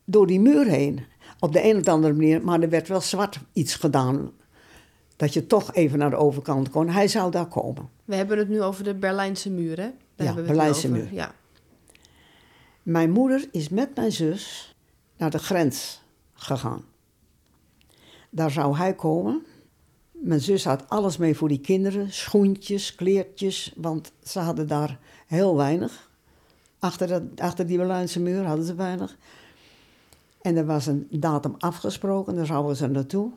[0.04, 1.04] door die muur heen.
[1.40, 4.30] Op de een of andere manier, maar er werd wel zwart iets gedaan.
[5.16, 6.88] Dat je toch even naar de overkant kon.
[6.88, 7.88] Hij zou daar komen.
[8.12, 9.90] We hebben het nu over de Berlijnse muur, hè?
[10.16, 11.12] Daar Ja, Berlijnse muur.
[11.12, 11.34] Ja.
[12.82, 14.74] Mijn moeder is met mijn zus
[15.16, 16.02] naar de grens
[16.34, 16.84] gegaan.
[18.30, 19.46] Daar zou hij komen.
[20.10, 25.56] Mijn zus had alles mee voor die kinderen: schoentjes, kleertjes, want ze hadden daar heel
[25.56, 26.10] weinig.
[26.78, 29.16] Achter, dat, achter die Berlijnse muur hadden ze weinig.
[30.40, 33.30] En er was een datum afgesproken, daar zouden ze naartoe.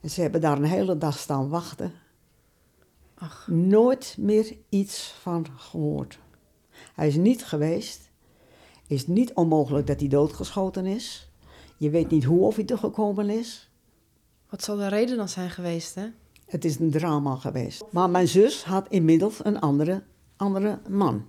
[0.00, 2.01] En ze hebben daar een hele dag staan wachten.
[3.22, 6.18] Ach, Nooit meer iets van gehoord.
[6.94, 8.10] Hij is niet geweest.
[8.86, 11.30] Is niet onmogelijk dat hij doodgeschoten is.
[11.76, 13.70] Je weet niet hoe of hij er gekomen is.
[14.48, 16.06] wat zal de reden dan zijn geweest, hè?
[16.46, 17.84] Het is een drama geweest.
[17.90, 20.02] Maar mijn zus had inmiddels een andere,
[20.36, 21.26] andere man.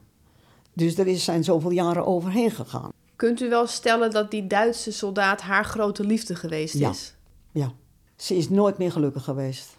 [0.73, 2.91] Dus er zijn zoveel jaren overheen gegaan.
[3.15, 6.89] Kunt u wel stellen dat die Duitse soldaat haar grote liefde geweest Ja.
[6.89, 7.15] is?
[7.51, 7.71] Ja.
[8.15, 9.77] Ze is nooit meer gelukkig geweest.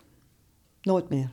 [0.83, 1.31] Nooit meer.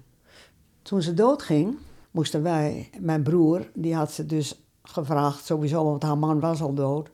[0.82, 1.78] Toen ze doodging,
[2.12, 6.74] moesten wij, mijn broer, die had ze dus gevraagd, sowieso, want haar man was al
[6.74, 7.10] dood,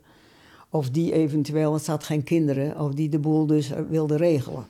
[0.70, 4.68] of die eventueel, want ze had geen kinderen, of die de boel dus wilde regelen.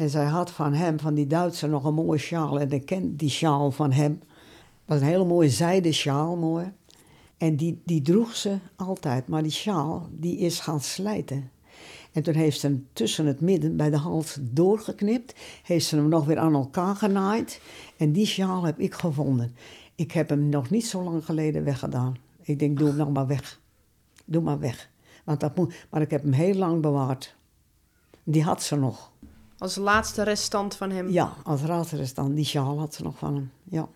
[0.00, 2.60] En zij had van hem, van die Duitser, nog een mooie sjaal.
[2.60, 4.20] En ik ken die sjaal van hem.
[4.84, 6.72] Was een hele mooie zijden sjaal, mooi.
[7.36, 9.28] En die, die droeg ze altijd.
[9.28, 11.50] Maar die sjaal, die is gaan slijten.
[12.12, 15.34] En toen heeft ze hem tussen het midden bij de hals doorgeknipt.
[15.62, 17.60] Heeft ze hem nog weer aan elkaar genaaid.
[17.96, 19.54] En die sjaal heb ik gevonden.
[19.94, 22.16] Ik heb hem nog niet zo lang geleden weggedaan.
[22.42, 23.60] Ik denk, doe hem nog maar weg.
[24.24, 24.90] Doe maar weg.
[25.24, 27.36] Want dat moet, maar ik heb hem heel lang bewaard.
[28.24, 29.12] Die had ze nog.
[29.58, 31.08] Als laatste restant van hem.
[31.08, 32.36] Ja, als laatste restant.
[32.36, 33.50] Die sjaal had ze nog van hem.
[33.64, 33.88] Ja.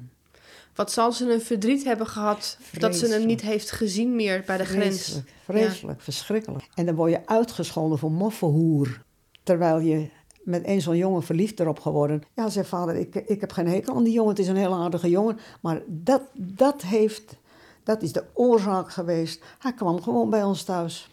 [0.75, 4.57] Wat zal ze een verdriet hebben gehad dat ze hem niet heeft gezien meer bij
[4.57, 5.21] de grens.
[5.45, 6.69] Vreselijk, verschrikkelijk.
[6.75, 9.03] En dan word je uitgescholden voor moffenhoer.
[9.43, 10.09] Terwijl je
[10.43, 12.23] met een zo'n jongen verliefd erop geworden.
[12.35, 14.31] Ja, zei vader, ik, ik heb geen hekel aan die jongen.
[14.31, 15.39] Het is een heel aardige jongen.
[15.61, 17.37] Maar dat, dat, heeft,
[17.85, 19.43] dat is de oorzaak geweest.
[19.59, 21.09] Hij kwam gewoon bij ons thuis.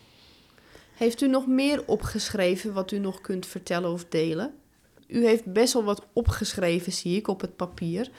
[0.94, 4.54] Heeft u nog meer opgeschreven wat u nog kunt vertellen of delen?
[5.08, 8.12] U heeft best wel wat opgeschreven, zie ik, op het papier.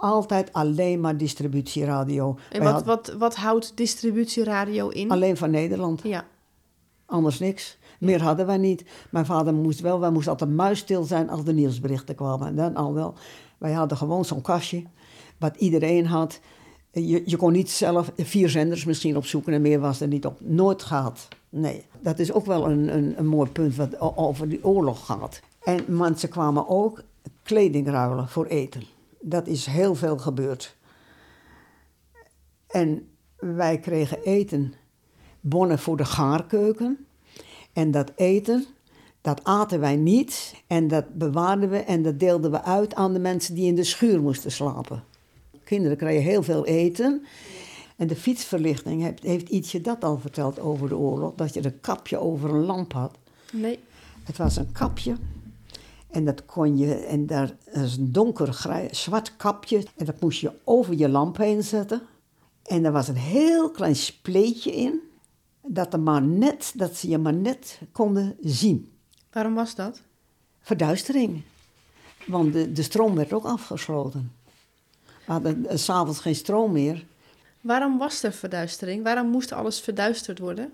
[0.00, 2.38] Altijd alleen maar distributieradio.
[2.52, 5.10] En wat, wat, wat houdt distributieradio in?
[5.10, 6.02] Alleen van Nederland.
[6.02, 6.24] Ja.
[7.06, 7.78] Anders niks.
[7.98, 8.84] Meer hadden wij niet.
[9.10, 12.56] Mijn vader moest wel, wij moesten altijd muisstil zijn als de nieuwsberichten kwamen.
[12.56, 13.14] Dan al wel.
[13.58, 14.82] Wij hadden gewoon zo'n kastje,
[15.38, 16.40] wat iedereen had.
[16.92, 20.36] Je, je kon niet zelf vier zenders misschien opzoeken en meer was er niet op.
[20.40, 21.28] Nooit gehad.
[21.48, 25.40] Nee, dat is ook wel een, een, een mooi punt wat over die oorlog gaat.
[25.62, 27.02] En mensen kwamen ook
[27.42, 28.82] kleding ruilen voor eten.
[29.20, 30.76] Dat is heel veel gebeurd.
[32.66, 34.74] En wij kregen eten,
[35.40, 37.06] bonnen voor de gaarkeuken.
[37.72, 38.66] En dat eten,
[39.20, 40.54] dat aten wij niet.
[40.66, 43.84] En dat bewaarden we en dat deelden we uit aan de mensen die in de
[43.84, 45.04] schuur moesten slapen.
[45.64, 47.26] Kinderen kregen heel veel eten.
[47.96, 51.34] En de fietsverlichting heeft, heeft ietsje dat al verteld over de oorlog.
[51.34, 53.18] Dat je een kapje over een lamp had.
[53.52, 53.78] Nee.
[54.24, 55.16] Het was een kapje.
[56.10, 59.86] En dat kon je, en daar is een donker zwart kapje.
[59.96, 62.02] En dat moest je over je lamp heen zetten.
[62.62, 65.00] En er was een heel klein spleetje in.
[65.62, 68.92] Dat, er maar net, dat ze je maar net konden zien.
[69.32, 70.02] Waarom was dat?
[70.60, 71.42] Verduistering.
[72.26, 74.32] Want de, de stroom werd ook afgesloten.
[75.26, 77.06] We hadden eh, s'avonds geen stroom meer.
[77.60, 79.02] Waarom was er verduistering?
[79.02, 80.72] Waarom moest alles verduisterd worden?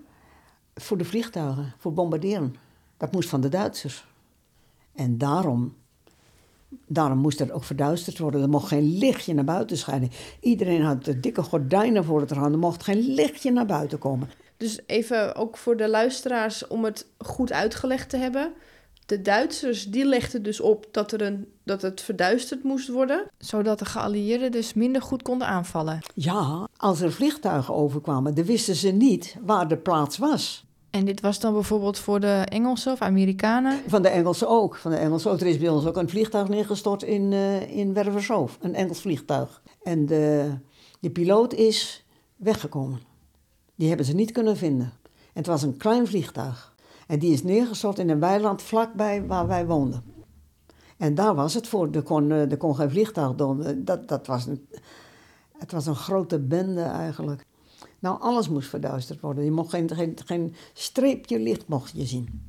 [0.75, 2.55] Voor de vliegtuigen, voor bombarderen.
[2.97, 4.05] Dat moest van de Duitsers.
[4.95, 5.75] En daarom,
[6.87, 8.41] daarom moest er ook verduisterd worden.
[8.41, 10.11] Er mocht geen lichtje naar buiten schijnen.
[10.39, 12.51] Iedereen had de dikke gordijnen voor het raam.
[12.51, 14.29] Er mocht geen lichtje naar buiten komen.
[14.57, 18.53] Dus even ook voor de luisteraars om het goed uitgelegd te hebben.
[19.05, 23.27] De Duitsers die legden dus op dat, er een, dat het verduisterd moest worden.
[23.37, 25.99] Zodat de geallieerden dus minder goed konden aanvallen.
[26.13, 30.64] Ja, als er vliegtuigen overkwamen, dan wisten ze niet waar de plaats was.
[30.95, 33.79] En dit was dan bijvoorbeeld voor de Engelsen of Amerikanen.
[33.87, 34.75] Van de Engelsen ook.
[34.75, 35.39] Van de Engelsen ook.
[35.39, 37.95] Er is bij ons ook een vliegtuig neergestort in, eh in.
[38.59, 39.61] Een Engels vliegtuig.
[39.83, 40.53] En de,
[40.99, 42.99] de piloot is weggekomen.
[43.75, 44.93] Die hebben ze niet kunnen vinden.
[45.05, 46.75] En het was een klein vliegtuig.
[47.07, 50.03] En die is neergestort in een weiland vlakbij waar wij woonden.
[50.97, 51.89] En daar was het voor.
[51.91, 53.35] Er kon, eh, er kon geen vliegtuig.
[53.35, 54.67] Dat, dat was een,
[55.57, 57.45] het was een grote bende eigenlijk.
[58.05, 59.43] Nou, alles moest verduisterd worden.
[59.43, 62.47] Je mocht geen, geen, geen streepje licht mocht je zien.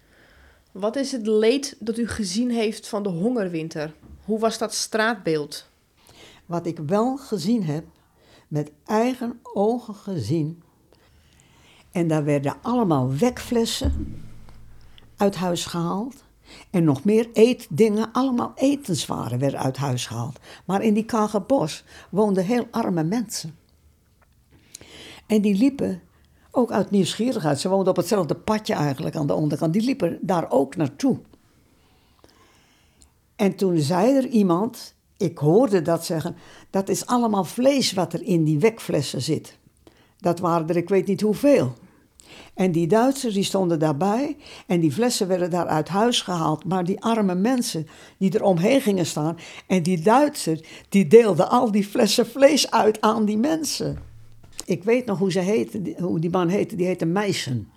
[0.73, 3.95] Wat is het leed dat u gezien heeft van de hongerwinter?
[4.25, 5.67] Hoe was dat straatbeeld?
[6.47, 7.85] Wat ik wel gezien heb,
[8.49, 10.63] met eigen ogen gezien.
[11.91, 14.23] En daar werden allemaal wekflessen
[15.17, 16.25] uit huis gehaald.
[16.71, 20.39] En nog meer eetdingen, allemaal etenswaren werden uit huis gehaald.
[20.65, 23.65] Maar in die Kagerbos woonden heel arme mensen.
[25.27, 26.03] En die liepen
[26.51, 27.61] ook uit nieuwsgierigheid.
[27.61, 29.73] Ze woonden op hetzelfde padje eigenlijk aan de onderkant.
[29.73, 31.19] Die liepen daar ook naartoe.
[33.37, 36.37] En toen zei er iemand, ik hoorde dat zeggen,
[36.71, 39.59] dat is allemaal vlees wat er in die wekflessen zit.
[40.19, 41.73] Dat waren er ik weet niet hoeveel.
[42.55, 46.65] En die Duitsers die stonden daarbij en die flessen werden daar uit huis gehaald.
[46.65, 47.87] Maar die arme mensen
[48.19, 53.01] die er omheen gingen staan en die Duitsers die deelden al die flessen vlees uit
[53.01, 53.99] aan die mensen.
[54.67, 57.71] Ik weet nog hoe, ze heette, die- hoe die man heette, die heette Meijsen.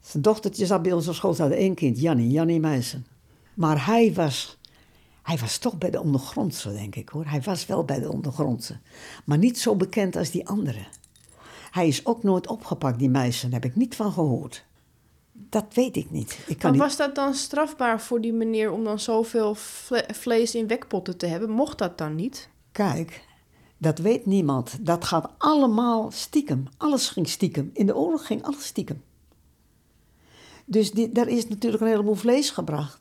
[0.00, 3.06] Zijn dochtertje zat bij ons op school, ze hadden één kind, Jannie, Jannie Meijsen.
[3.54, 4.58] Maar hij was,
[5.22, 7.24] hij was toch bij de ondergrondse, denk ik hoor.
[7.26, 8.78] Hij was wel bij de ondergrondse.
[9.24, 10.86] Maar niet zo bekend als die anderen.
[11.70, 14.66] Hij is ook nooit opgepakt, die Meijsen, daar heb ik niet van gehoord.
[15.32, 16.30] Dat weet ik niet.
[16.46, 20.08] Ik kan Maar niet was dat dan strafbaar voor die meneer om dan zoveel vle-
[20.14, 21.50] vlees in wekpotten te hebben?
[21.50, 22.48] Mocht dat dan niet?
[22.72, 23.24] Kijk,
[23.78, 24.76] dat weet niemand.
[24.80, 26.64] Dat gaat allemaal stiekem.
[26.76, 27.70] Alles ging stiekem.
[27.72, 29.02] In de oorlog ging alles stiekem.
[30.64, 33.00] Dus die, daar is natuurlijk een heleboel vlees gebracht.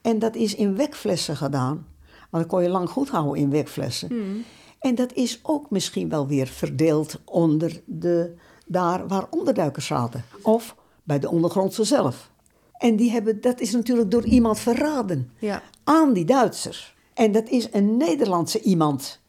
[0.00, 1.86] En dat is in wekflessen gedaan.
[2.30, 4.44] Want dat kon je lang goed houden in wekflessen.
[4.78, 8.34] En dat is ook misschien wel weer verdeeld onder de,
[8.66, 10.24] daar waar onderduikers zaten.
[10.42, 12.30] Of bij de ondergrondse zelf.
[12.72, 15.62] En die hebben, dat is natuurlijk door iemand verraden Ja.
[15.84, 16.94] aan die Duitsers.
[17.14, 19.20] En dat is een Nederlandse iemand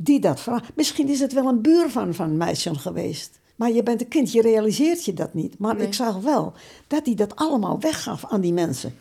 [0.00, 0.76] die dat vraagt.
[0.76, 3.40] Misschien is het wel een buur van, van meisje geweest.
[3.56, 5.58] Maar je bent een kind, je realiseert je dat niet.
[5.58, 5.86] Maar Nee.
[5.86, 6.52] ik zag wel
[6.86, 8.94] dat hij dat allemaal weggaf aan die mensen.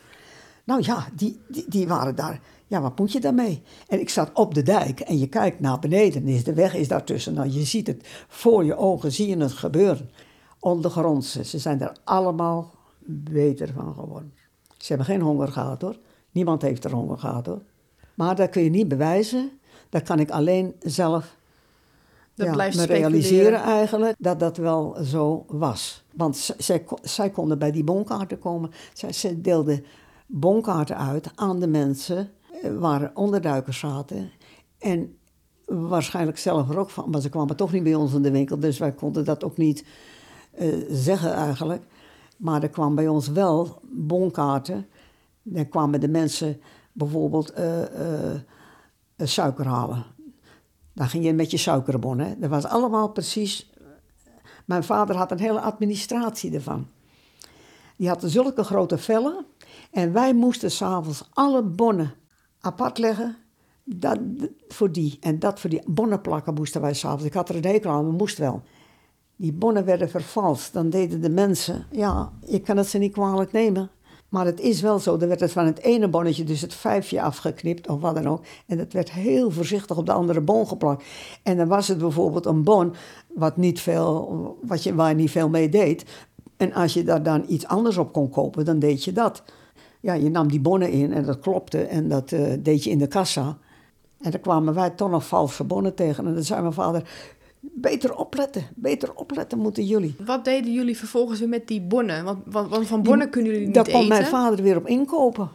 [0.63, 2.41] Nou ja, die, die, die waren daar.
[2.67, 3.61] Ja, wat moet je daarmee?
[3.87, 6.27] En ik zat op de dijk en je kijkt naar beneden.
[6.27, 7.33] Is de weg is daartussen.
[7.33, 10.09] Nou, je ziet het voor je ogen, zie je het gebeuren.
[10.59, 12.73] Ondergrondse, ze zijn er allemaal
[13.07, 14.33] beter van geworden.
[14.77, 15.97] Ze hebben geen honger gehad hoor.
[16.31, 17.61] Niemand heeft er honger gehad hoor.
[18.13, 19.51] Maar dat kun je niet bewijzen.
[19.89, 21.36] Dat kan ik alleen zelf
[22.33, 26.03] Dat ja, blijft me realiseren eigenlijk dat dat wel zo was.
[26.13, 28.71] Want zij, zij konden bij die bonkaarten komen.
[28.93, 29.86] Zij, zij deelden
[30.25, 32.29] bonkaarten uit aan de mensen
[32.61, 34.31] eh, waar onderduikers zaten.
[34.79, 35.17] En
[35.65, 38.59] waarschijnlijk zelf er ook van, maar ze kwamen toch niet bij ons in de winkel,
[38.59, 39.86] dus wij konden dat ook niet
[40.51, 41.83] eh, zeggen eigenlijk.
[42.38, 44.88] Maar er kwam bij ons wel bonkaarten.
[45.41, 46.61] Dan kwamen de mensen
[46.91, 47.81] bijvoorbeeld eh,
[49.18, 50.05] suiker halen.
[50.93, 52.20] Dan ging je met je suikerbon.
[52.20, 52.39] Hè?
[52.39, 53.70] Dat was allemaal precies.
[54.66, 56.88] Mijn vader had een hele administratie ervan.
[57.97, 59.45] Die had zulke grote vellen.
[59.91, 62.13] En wij moesten s'avonds alle bonnen
[62.59, 63.38] apart leggen.
[63.84, 64.20] Dat
[64.68, 65.82] voor die en dat voor die.
[65.86, 67.24] Bonnen plakken moesten wij s'avonds.
[67.24, 68.61] Ik had er een hekel aan, maar moest wel.
[69.36, 70.74] Die bonnen werden vervalst.
[70.74, 71.86] Dan deden de mensen.
[71.91, 73.89] Ja, ik kan het ze niet kwalijk nemen.
[74.36, 75.17] Maar het is wel zo.
[75.17, 78.43] Er werd het van het ene bonnetje dus het vijfje afgeknipt of wat dan ook.
[78.65, 81.03] En dat werd heel voorzichtig op de andere bon geplakt.
[81.43, 82.93] En dan was het bijvoorbeeld een bon
[83.33, 86.05] wat niet veel, wat je, waar je niet veel mee deed.
[86.57, 89.43] En als je daar dan iets anders op kon kopen, dan deed je dat.
[89.99, 92.97] Ja, je nam die bonnen in en dat klopte en dat eh, deed je in
[92.97, 93.57] de kassa.
[94.21, 96.25] En dan kwamen wij toch nog valse bonnen tegen.
[96.25, 97.09] En dan zei mijn vader,
[97.74, 100.16] beter opletten, beter opletten moeten jullie.
[100.26, 102.24] Wat deden jullie vervolgens weer met die bonnen?
[102.24, 104.07] Want, want, want van bonnen kunnen jullie niet Daar kon eten.
[104.07, 105.49] mijn vader weer op inkopen.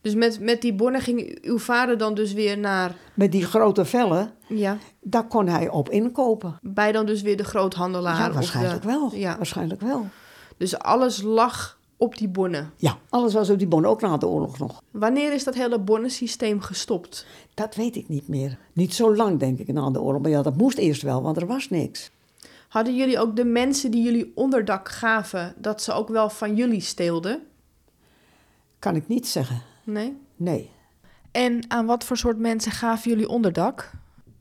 [0.00, 2.94] Dus met, met die bonnen ging uw vader dan dus weer naar...
[3.14, 6.58] Met die grote vellen, Ja, daar kon hij op inkopen.
[6.62, 8.18] bij dan dus weer de groothandelaar.
[8.18, 9.10] Ja, of waarschijnlijk de- wel.
[9.14, 10.06] Ja, Waarschijnlijk wel.
[10.56, 12.72] dus alles lag op die bonnen.
[12.76, 14.82] Ja, alles was op die bon, ook na de oorlog nog.
[14.90, 17.26] Wanneer is dat hele bonnensysteem gestopt?
[17.54, 18.58] Dat weet ik niet meer.
[18.72, 20.22] Niet zo lang, denk ik, na de oorlog.
[20.22, 22.10] Maar ja, dat moest eerst wel, want er was niks.
[22.68, 26.80] Hadden jullie ook de mensen die jullie onderdak gaven, dat ze ook wel van jullie
[26.80, 27.42] steelden?
[28.78, 29.62] Kan ik niet zeggen.
[29.84, 30.16] Nee?
[30.36, 30.70] Nee.
[31.30, 33.90] En aan wat voor soort mensen gaven jullie onderdak?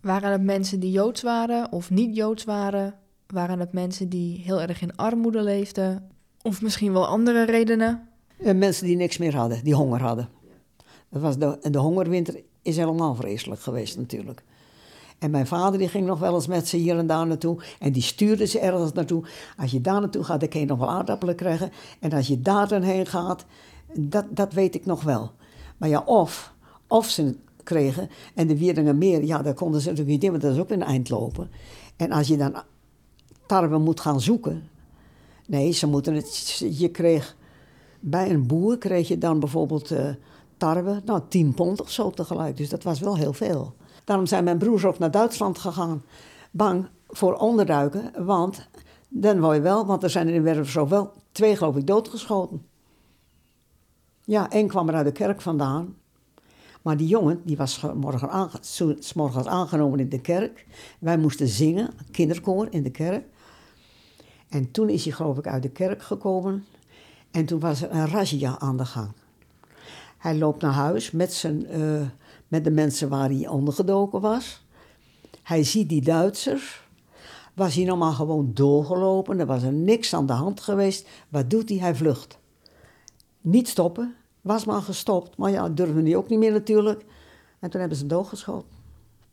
[0.02, 2.96] Waren het mensen die Joods waren of niet Joods waren?
[3.28, 6.10] Waren het mensen die heel erg in armoede leefden?
[6.48, 8.10] Of misschien wel andere redenen?
[8.44, 10.30] En mensen die niks meer hadden, die honger hadden.
[11.10, 14.44] Dat was de, de hongerwinter is helemaal vreselijk geweest natuurlijk.
[15.20, 17.64] En mijn vader die ging nog wel eens met ze hier en daar naartoe.
[17.80, 19.24] En die stuurde ze ergens naartoe.
[19.58, 21.72] Als je daar naartoe gaat, dan kun je nog wel aardappelen krijgen.
[22.00, 23.46] En als je daar dan heen gaat,
[23.94, 25.32] dat, dat weet ik nog wel.
[25.78, 26.54] Maar ja, of,
[26.88, 28.10] of ze kregen.
[28.36, 30.84] En de Wieringermeer, ja, daar konden ze natuurlijk niet in, want dat is ook een
[30.84, 31.50] eind lopen.
[31.96, 32.56] En als je dan
[33.46, 34.70] tarwe moet gaan zoeken.
[35.48, 36.58] Nee, ze moeten het.
[36.72, 37.36] Je kreeg
[38.00, 40.10] bij een boer kreeg je dan bijvoorbeeld eh,
[40.58, 42.58] tarwe, nou 10 pond of zo tegelijk.
[42.58, 43.74] Dus dat was wel heel veel.
[44.04, 46.04] Daarom zijn mijn broers ook naar Duitsland gegaan.
[46.52, 48.68] Bang voor onderduiken, want
[49.10, 52.66] dan wou je wel, want er zijn er in Wervershoofd wel twee, geloof ik, doodgeschoten.
[54.24, 55.96] Ja, één kwam er uit de kerk vandaan.
[56.82, 60.66] Maar die jongen, die was morgen zo- morgens aangenomen in de kerk.
[61.00, 63.26] Wij moesten zingen, kinderkoor in de kerk.
[64.50, 66.66] En toen is hij, geloof ik, uit de kerk gekomen.
[67.32, 69.12] En toen was er een razzia aan de gang.
[70.18, 72.02] Hij loopt naar huis met, zijn, eh,
[72.48, 74.66] met de mensen waar hij ondergedoken was.
[75.44, 76.86] Hij ziet die Duitsers.
[77.54, 79.40] Was hij nog maar gewoon doorgelopen.
[79.40, 81.08] Er was er niks aan de hand geweest.
[81.30, 81.78] Wat doet hij?
[81.78, 82.38] Hij vlucht.
[83.42, 84.16] Niet stoppen.
[84.42, 85.38] Was maar gestopt.
[85.38, 87.06] Maar ja, durfde hij ook niet meer natuurlijk.
[87.60, 88.70] En toen hebben ze hem doodgeschoten.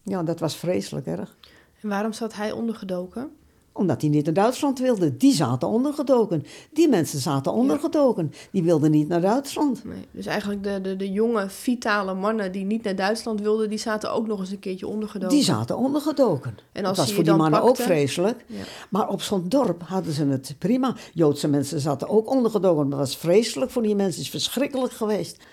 [0.03, 1.37] Ja, dat was vreselijk erg
[1.81, 3.37] En waarom zat hij ondergedoken?
[3.77, 5.17] Omdat hij niet naar Duitsland wilde.
[5.17, 6.45] Die zaten ondergedoken.
[6.73, 8.33] Die mensen zaten ondergedoken.
[8.51, 9.85] Die wilden niet naar Duitsland.
[9.85, 10.07] Nee.
[10.11, 14.13] Dus eigenlijk de, de, de jonge, vitale mannen die niet naar Duitsland wilden, die zaten
[14.13, 15.35] ook nog eens een keertje ondergedoken.
[15.37, 16.59] Die zaten ondergedoken.
[16.73, 18.45] En als dat was voor die mannen ook pakten- vreselijk.
[18.47, 18.63] Ja.
[18.91, 20.95] Maar op zo'n dorp hadden ze het prima.
[21.15, 22.89] Joodse mensen zaten ook ondergedoken.
[22.89, 24.15] Maar dat was vreselijk voor die mensen.
[24.15, 25.45] Het is verschrikkelijk geweest.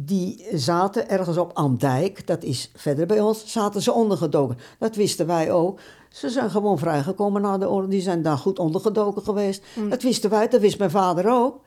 [0.00, 4.58] Die zaten ergens op Andijk, dat is verder bij ons, zaten ze ondergedoken.
[4.78, 5.80] Dat wisten wij ook.
[6.08, 7.90] Ze zijn gewoon vrijgekomen na de oorlog.
[7.90, 9.62] Die zijn daar goed ondergedoken geweest.
[9.74, 9.88] Mm.
[9.88, 11.60] Dat wisten wij, dat wist mijn vader ook.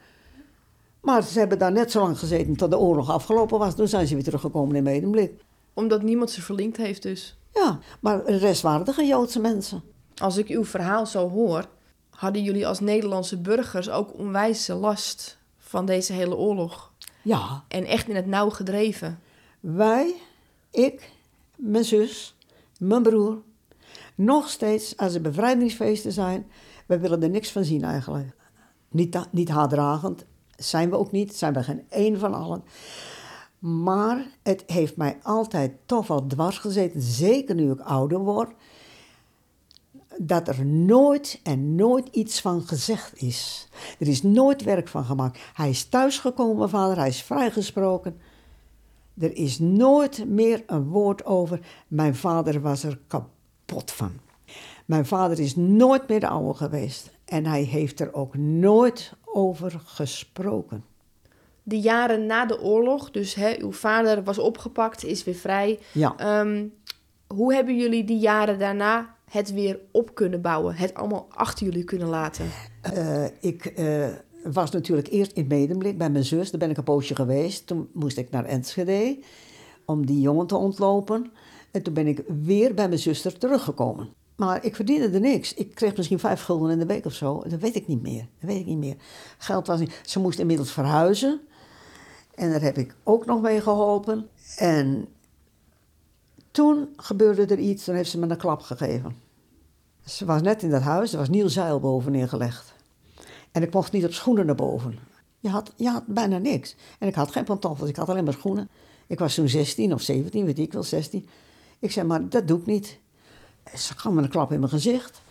[1.01, 3.75] Maar ze hebben daar net zo lang gezeten tot de oorlog afgelopen was.
[3.75, 5.43] Toen zijn ze weer teruggekomen in Medemblik.
[5.73, 7.37] Omdat niemand ze verlinkt heeft dus.
[7.53, 9.81] Ja, maar de rest waren er geen Joodse mensen.
[10.15, 11.65] Als ik uw verhaal zo hoor,
[12.09, 16.90] hadden jullie als Nederlandse burgers ook onwijze last van deze hele oorlog.
[17.21, 19.19] Ja, En echt in het nauw gedreven.
[19.59, 20.13] wij,
[20.71, 21.11] ik,
[21.55, 22.35] mijn zus,
[22.79, 23.41] mijn broer,
[24.15, 26.47] nog steeds als er bevrijdingsfeesten zijn,
[26.85, 28.35] we willen er niks van zien eigenlijk.
[28.89, 32.63] Niet, niet haatdragend, zijn we ook niet, zijn we geen één van allen.
[33.59, 38.53] Maar het heeft mij altijd toch wel dwars gezeten, zeker nu ik ouder word,
[40.23, 43.67] dat er nooit en nooit iets van gezegd is.
[43.99, 45.39] Er is nooit werk van gemaakt.
[45.53, 48.19] Hij is thuisgekomen, vader, hij is vrijgesproken.
[49.19, 51.59] Er is nooit meer een woord over.
[51.87, 54.11] Mijn vader was er kapot van.
[54.85, 57.11] Mijn vader is nooit meer de oude geweest.
[57.25, 60.83] En hij heeft er ook nooit over gesproken.
[61.63, 65.79] De jaren na de oorlog, dus hè, uw vader was opgepakt, is weer vrij.
[65.91, 66.13] Ja.
[66.17, 66.65] Ehm,
[67.27, 70.75] hoe hebben jullie die jaren daarna het weer op kunnen bouwen?
[70.75, 72.45] Het allemaal achter jullie kunnen laten?
[72.81, 74.07] Eh, ik eh,
[74.43, 76.51] was natuurlijk eerst in Medemblik bij mijn zus.
[76.51, 77.67] Daar ben ik een poosje geweest.
[77.67, 79.19] Toen moest ik naar Enschede
[79.85, 81.31] om die jongen te ontlopen.
[81.71, 84.09] En toen ben ik weer bij mijn zuster teruggekomen.
[84.35, 85.53] Maar ik verdiende er niks.
[85.53, 87.43] Ik kreeg misschien vijf gulden in de week of zo.
[87.47, 88.27] Dat weet ik niet meer.
[88.39, 88.95] Dat weet ik niet meer.
[89.37, 89.99] Geld was niet.
[90.05, 91.41] Ze moest inmiddels verhuizen.
[92.35, 94.29] En daar heb ik ook nog mee geholpen.
[94.57, 95.07] En
[96.51, 97.83] toen gebeurde er iets.
[97.83, 99.15] Toen heeft ze me een klap gegeven.
[100.05, 101.11] Ze was net in dat huis.
[101.11, 102.73] Er was nieuw zeil boven neergelegd.
[103.51, 104.99] En ik mocht niet op schoenen naar boven.
[105.39, 106.75] Je had, je had bijna niks.
[106.99, 108.69] En ik had geen pantoffels, ik had alleen maar schoenen.
[109.07, 111.27] Ik was toen 16 of 17, weet ik wel, 16.
[111.79, 112.99] Ik zei, maar dat doe ik niet.
[113.75, 115.21] Ze gaf me een klap in mijn gezicht.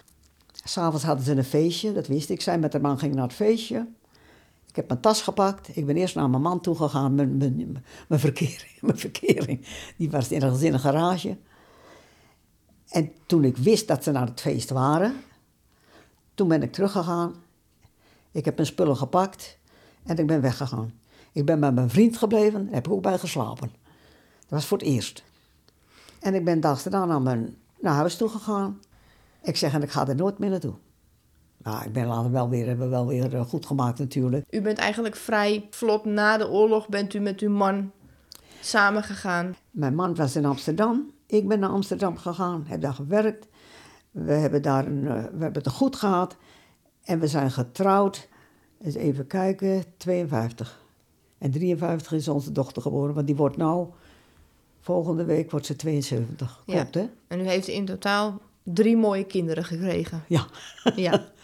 [0.64, 2.40] S'avonds hadden ze een feestje, dat wist ik.
[2.40, 3.86] Zij met haar man ging naar het feestje.
[4.70, 5.76] Ik heb mijn tas gepakt.
[5.76, 7.14] Ik ben eerst naar mijn man toe gegaan.
[7.14, 9.66] Mijn, mijn, mijn, verkering, mijn verkering,
[9.96, 11.36] die was in een garage.
[12.88, 15.14] En toen ik wist dat ze naar het feest waren,
[16.34, 17.34] toen ben ik teruggegaan.
[18.30, 19.58] Ik heb mijn spullen gepakt
[20.02, 20.92] en ik ben weggegaan.
[21.32, 23.70] Ik ben bij mijn vriend gebleven, daar heb ik ook bij geslapen.
[24.40, 25.24] Dat was voor het eerst.
[26.20, 28.80] En ik ben dags daarna naar, mijn, naar huis toe gegaan.
[29.42, 30.74] Ik zeg, en ik ga er nooit meer naartoe.
[31.62, 34.44] Nou, ik ben later wel weer, hebben we wel weer eh, goed gemaakt natuurlijk.
[34.50, 37.92] U bent eigenlijk vrij vlot na de oorlog bent u met uw man
[38.60, 39.56] samengegaan.
[39.70, 41.10] Mijn man was in Amsterdam.
[41.26, 43.46] Ik ben naar Amsterdam gegaan, heb daar gewerkt.
[44.10, 46.36] We hebben daar een, eh, we hebben het goed gehad.
[47.04, 48.28] En we zijn getrouwd.
[48.80, 50.82] Eens even kijken, 52.
[51.38, 53.88] En 53 is onze dochter geboren, want die wordt nou...
[54.82, 56.62] Volgende week wordt ze 72.
[56.66, 56.74] Ja.
[56.74, 57.08] Klopt, hè?
[57.28, 60.24] En u heeft in totaal drie mooie kinderen gekregen.
[60.26, 60.46] Ja.
[60.96, 61.12] Ja,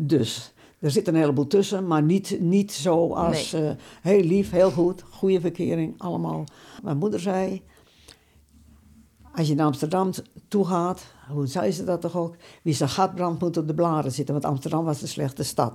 [0.00, 3.52] Dus, er zit een heleboel tussen, maar niet, niet zo als...
[3.52, 3.70] eh,
[4.02, 6.44] heel lief, heel goed, goede verkering, allemaal.
[6.82, 7.62] Mijn moeder zei...
[9.34, 10.10] Als je naar Amsterdam
[10.48, 12.36] toe gaat, hoe zei ze dat toch ook?
[12.62, 15.74] Wie zijn gat brandt moet op de blaren zitten, want Amsterdam was de slechte stad.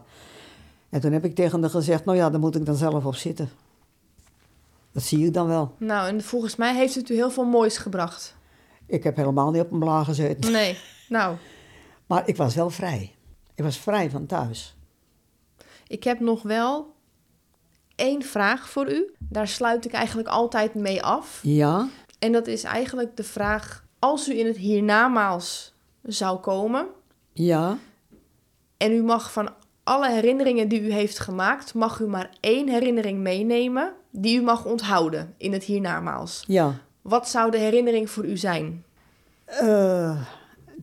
[0.90, 3.16] En toen heb ik tegen haar gezegd, nou ja, daar moet ik dan zelf op
[3.16, 3.50] zitten.
[4.92, 5.76] Dat zie ik dan wel.
[5.78, 8.36] nou en volgens mij heeft het u heel veel moois gebracht.
[8.86, 10.52] Ik heb helemaal niet op een blaar gezeten.
[10.52, 10.78] Nee,
[11.10, 11.36] nou,
[12.06, 13.16] Maar ik was wel vrij.
[13.56, 14.76] Ik was vrij van thuis.
[15.88, 16.94] ik heb nog wel
[17.96, 19.14] één vraag voor u.
[19.20, 21.40] Daar sluit ik eigenlijk altijd mee af.
[21.44, 21.88] Ja?
[22.20, 26.88] En dat is eigenlijk de vraag: als u in het hiernamaals zou komen
[27.34, 27.78] Ja?
[28.78, 29.50] en u mag van
[29.84, 34.66] alle herinneringen die u heeft gemaakt, mag u maar één herinnering meenemen die u mag
[34.66, 36.44] onthouden in het hiernamaals.
[36.48, 36.74] Ja.
[37.02, 38.84] Wat zou de herinnering voor u zijn?
[39.46, 40.22] Eh,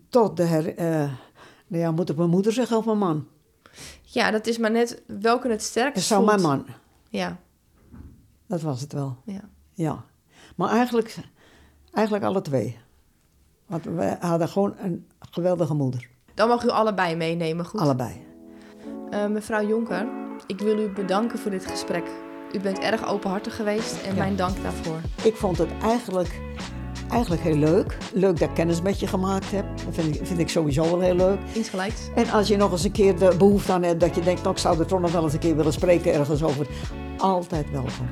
[0.08, 0.76] tot de her...
[0.76, 1.12] eh,
[1.70, 3.26] nou ja, moet ik mijn moeder zeggen of mijn man?
[4.02, 6.66] Ja, dat is maar net welke het Het sterkst zou mijn man.
[7.08, 7.38] Ja,
[8.46, 9.40] Dat was het wel, ja.
[9.74, 10.04] ja.
[10.56, 11.16] Maar eigenlijk,
[11.92, 12.78] eigenlijk alle twee.
[13.66, 16.08] Want we hadden gewoon een geweldige moeder.
[16.34, 17.80] Dan mag u allebei meenemen, goed?
[17.80, 18.26] Allebei.
[19.10, 20.08] Eh, mevrouw Jonker,
[20.46, 22.04] ik wil u bedanken voor dit gesprek.
[22.52, 24.18] U bent erg openhartig geweest en Ja.
[24.18, 25.00] mijn dank daarvoor.
[25.24, 26.40] Ik vond het eigenlijk,
[27.10, 27.96] eigenlijk heel leuk.
[28.12, 29.64] Leuk dat ik kennis met je gemaakt heb.
[29.84, 31.38] Dat vind ik, vind ik sowieso wel heel leuk.
[31.52, 32.00] Insgelijks.
[32.14, 34.42] En als je nog eens een keer de behoefte aan hebt dat je denkt...
[34.42, 36.66] nou, ik zou er toch nog wel eens een keer willen spreken ergens over.
[37.16, 38.08] Altijd welkom.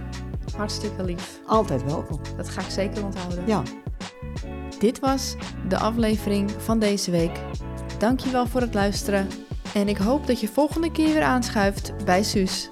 [0.57, 1.40] Hartstikke lief.
[1.46, 2.20] Altijd welkom.
[2.36, 3.42] Dat ga ik zeker onthouden.
[3.46, 3.62] Ja.
[4.78, 5.34] Dit was
[5.68, 7.40] de aflevering van deze week.
[7.99, 9.28] Dankjewel voor het luisteren.
[9.74, 12.70] En ik hoop dat je volgende keer weer aanschuift bij Suus.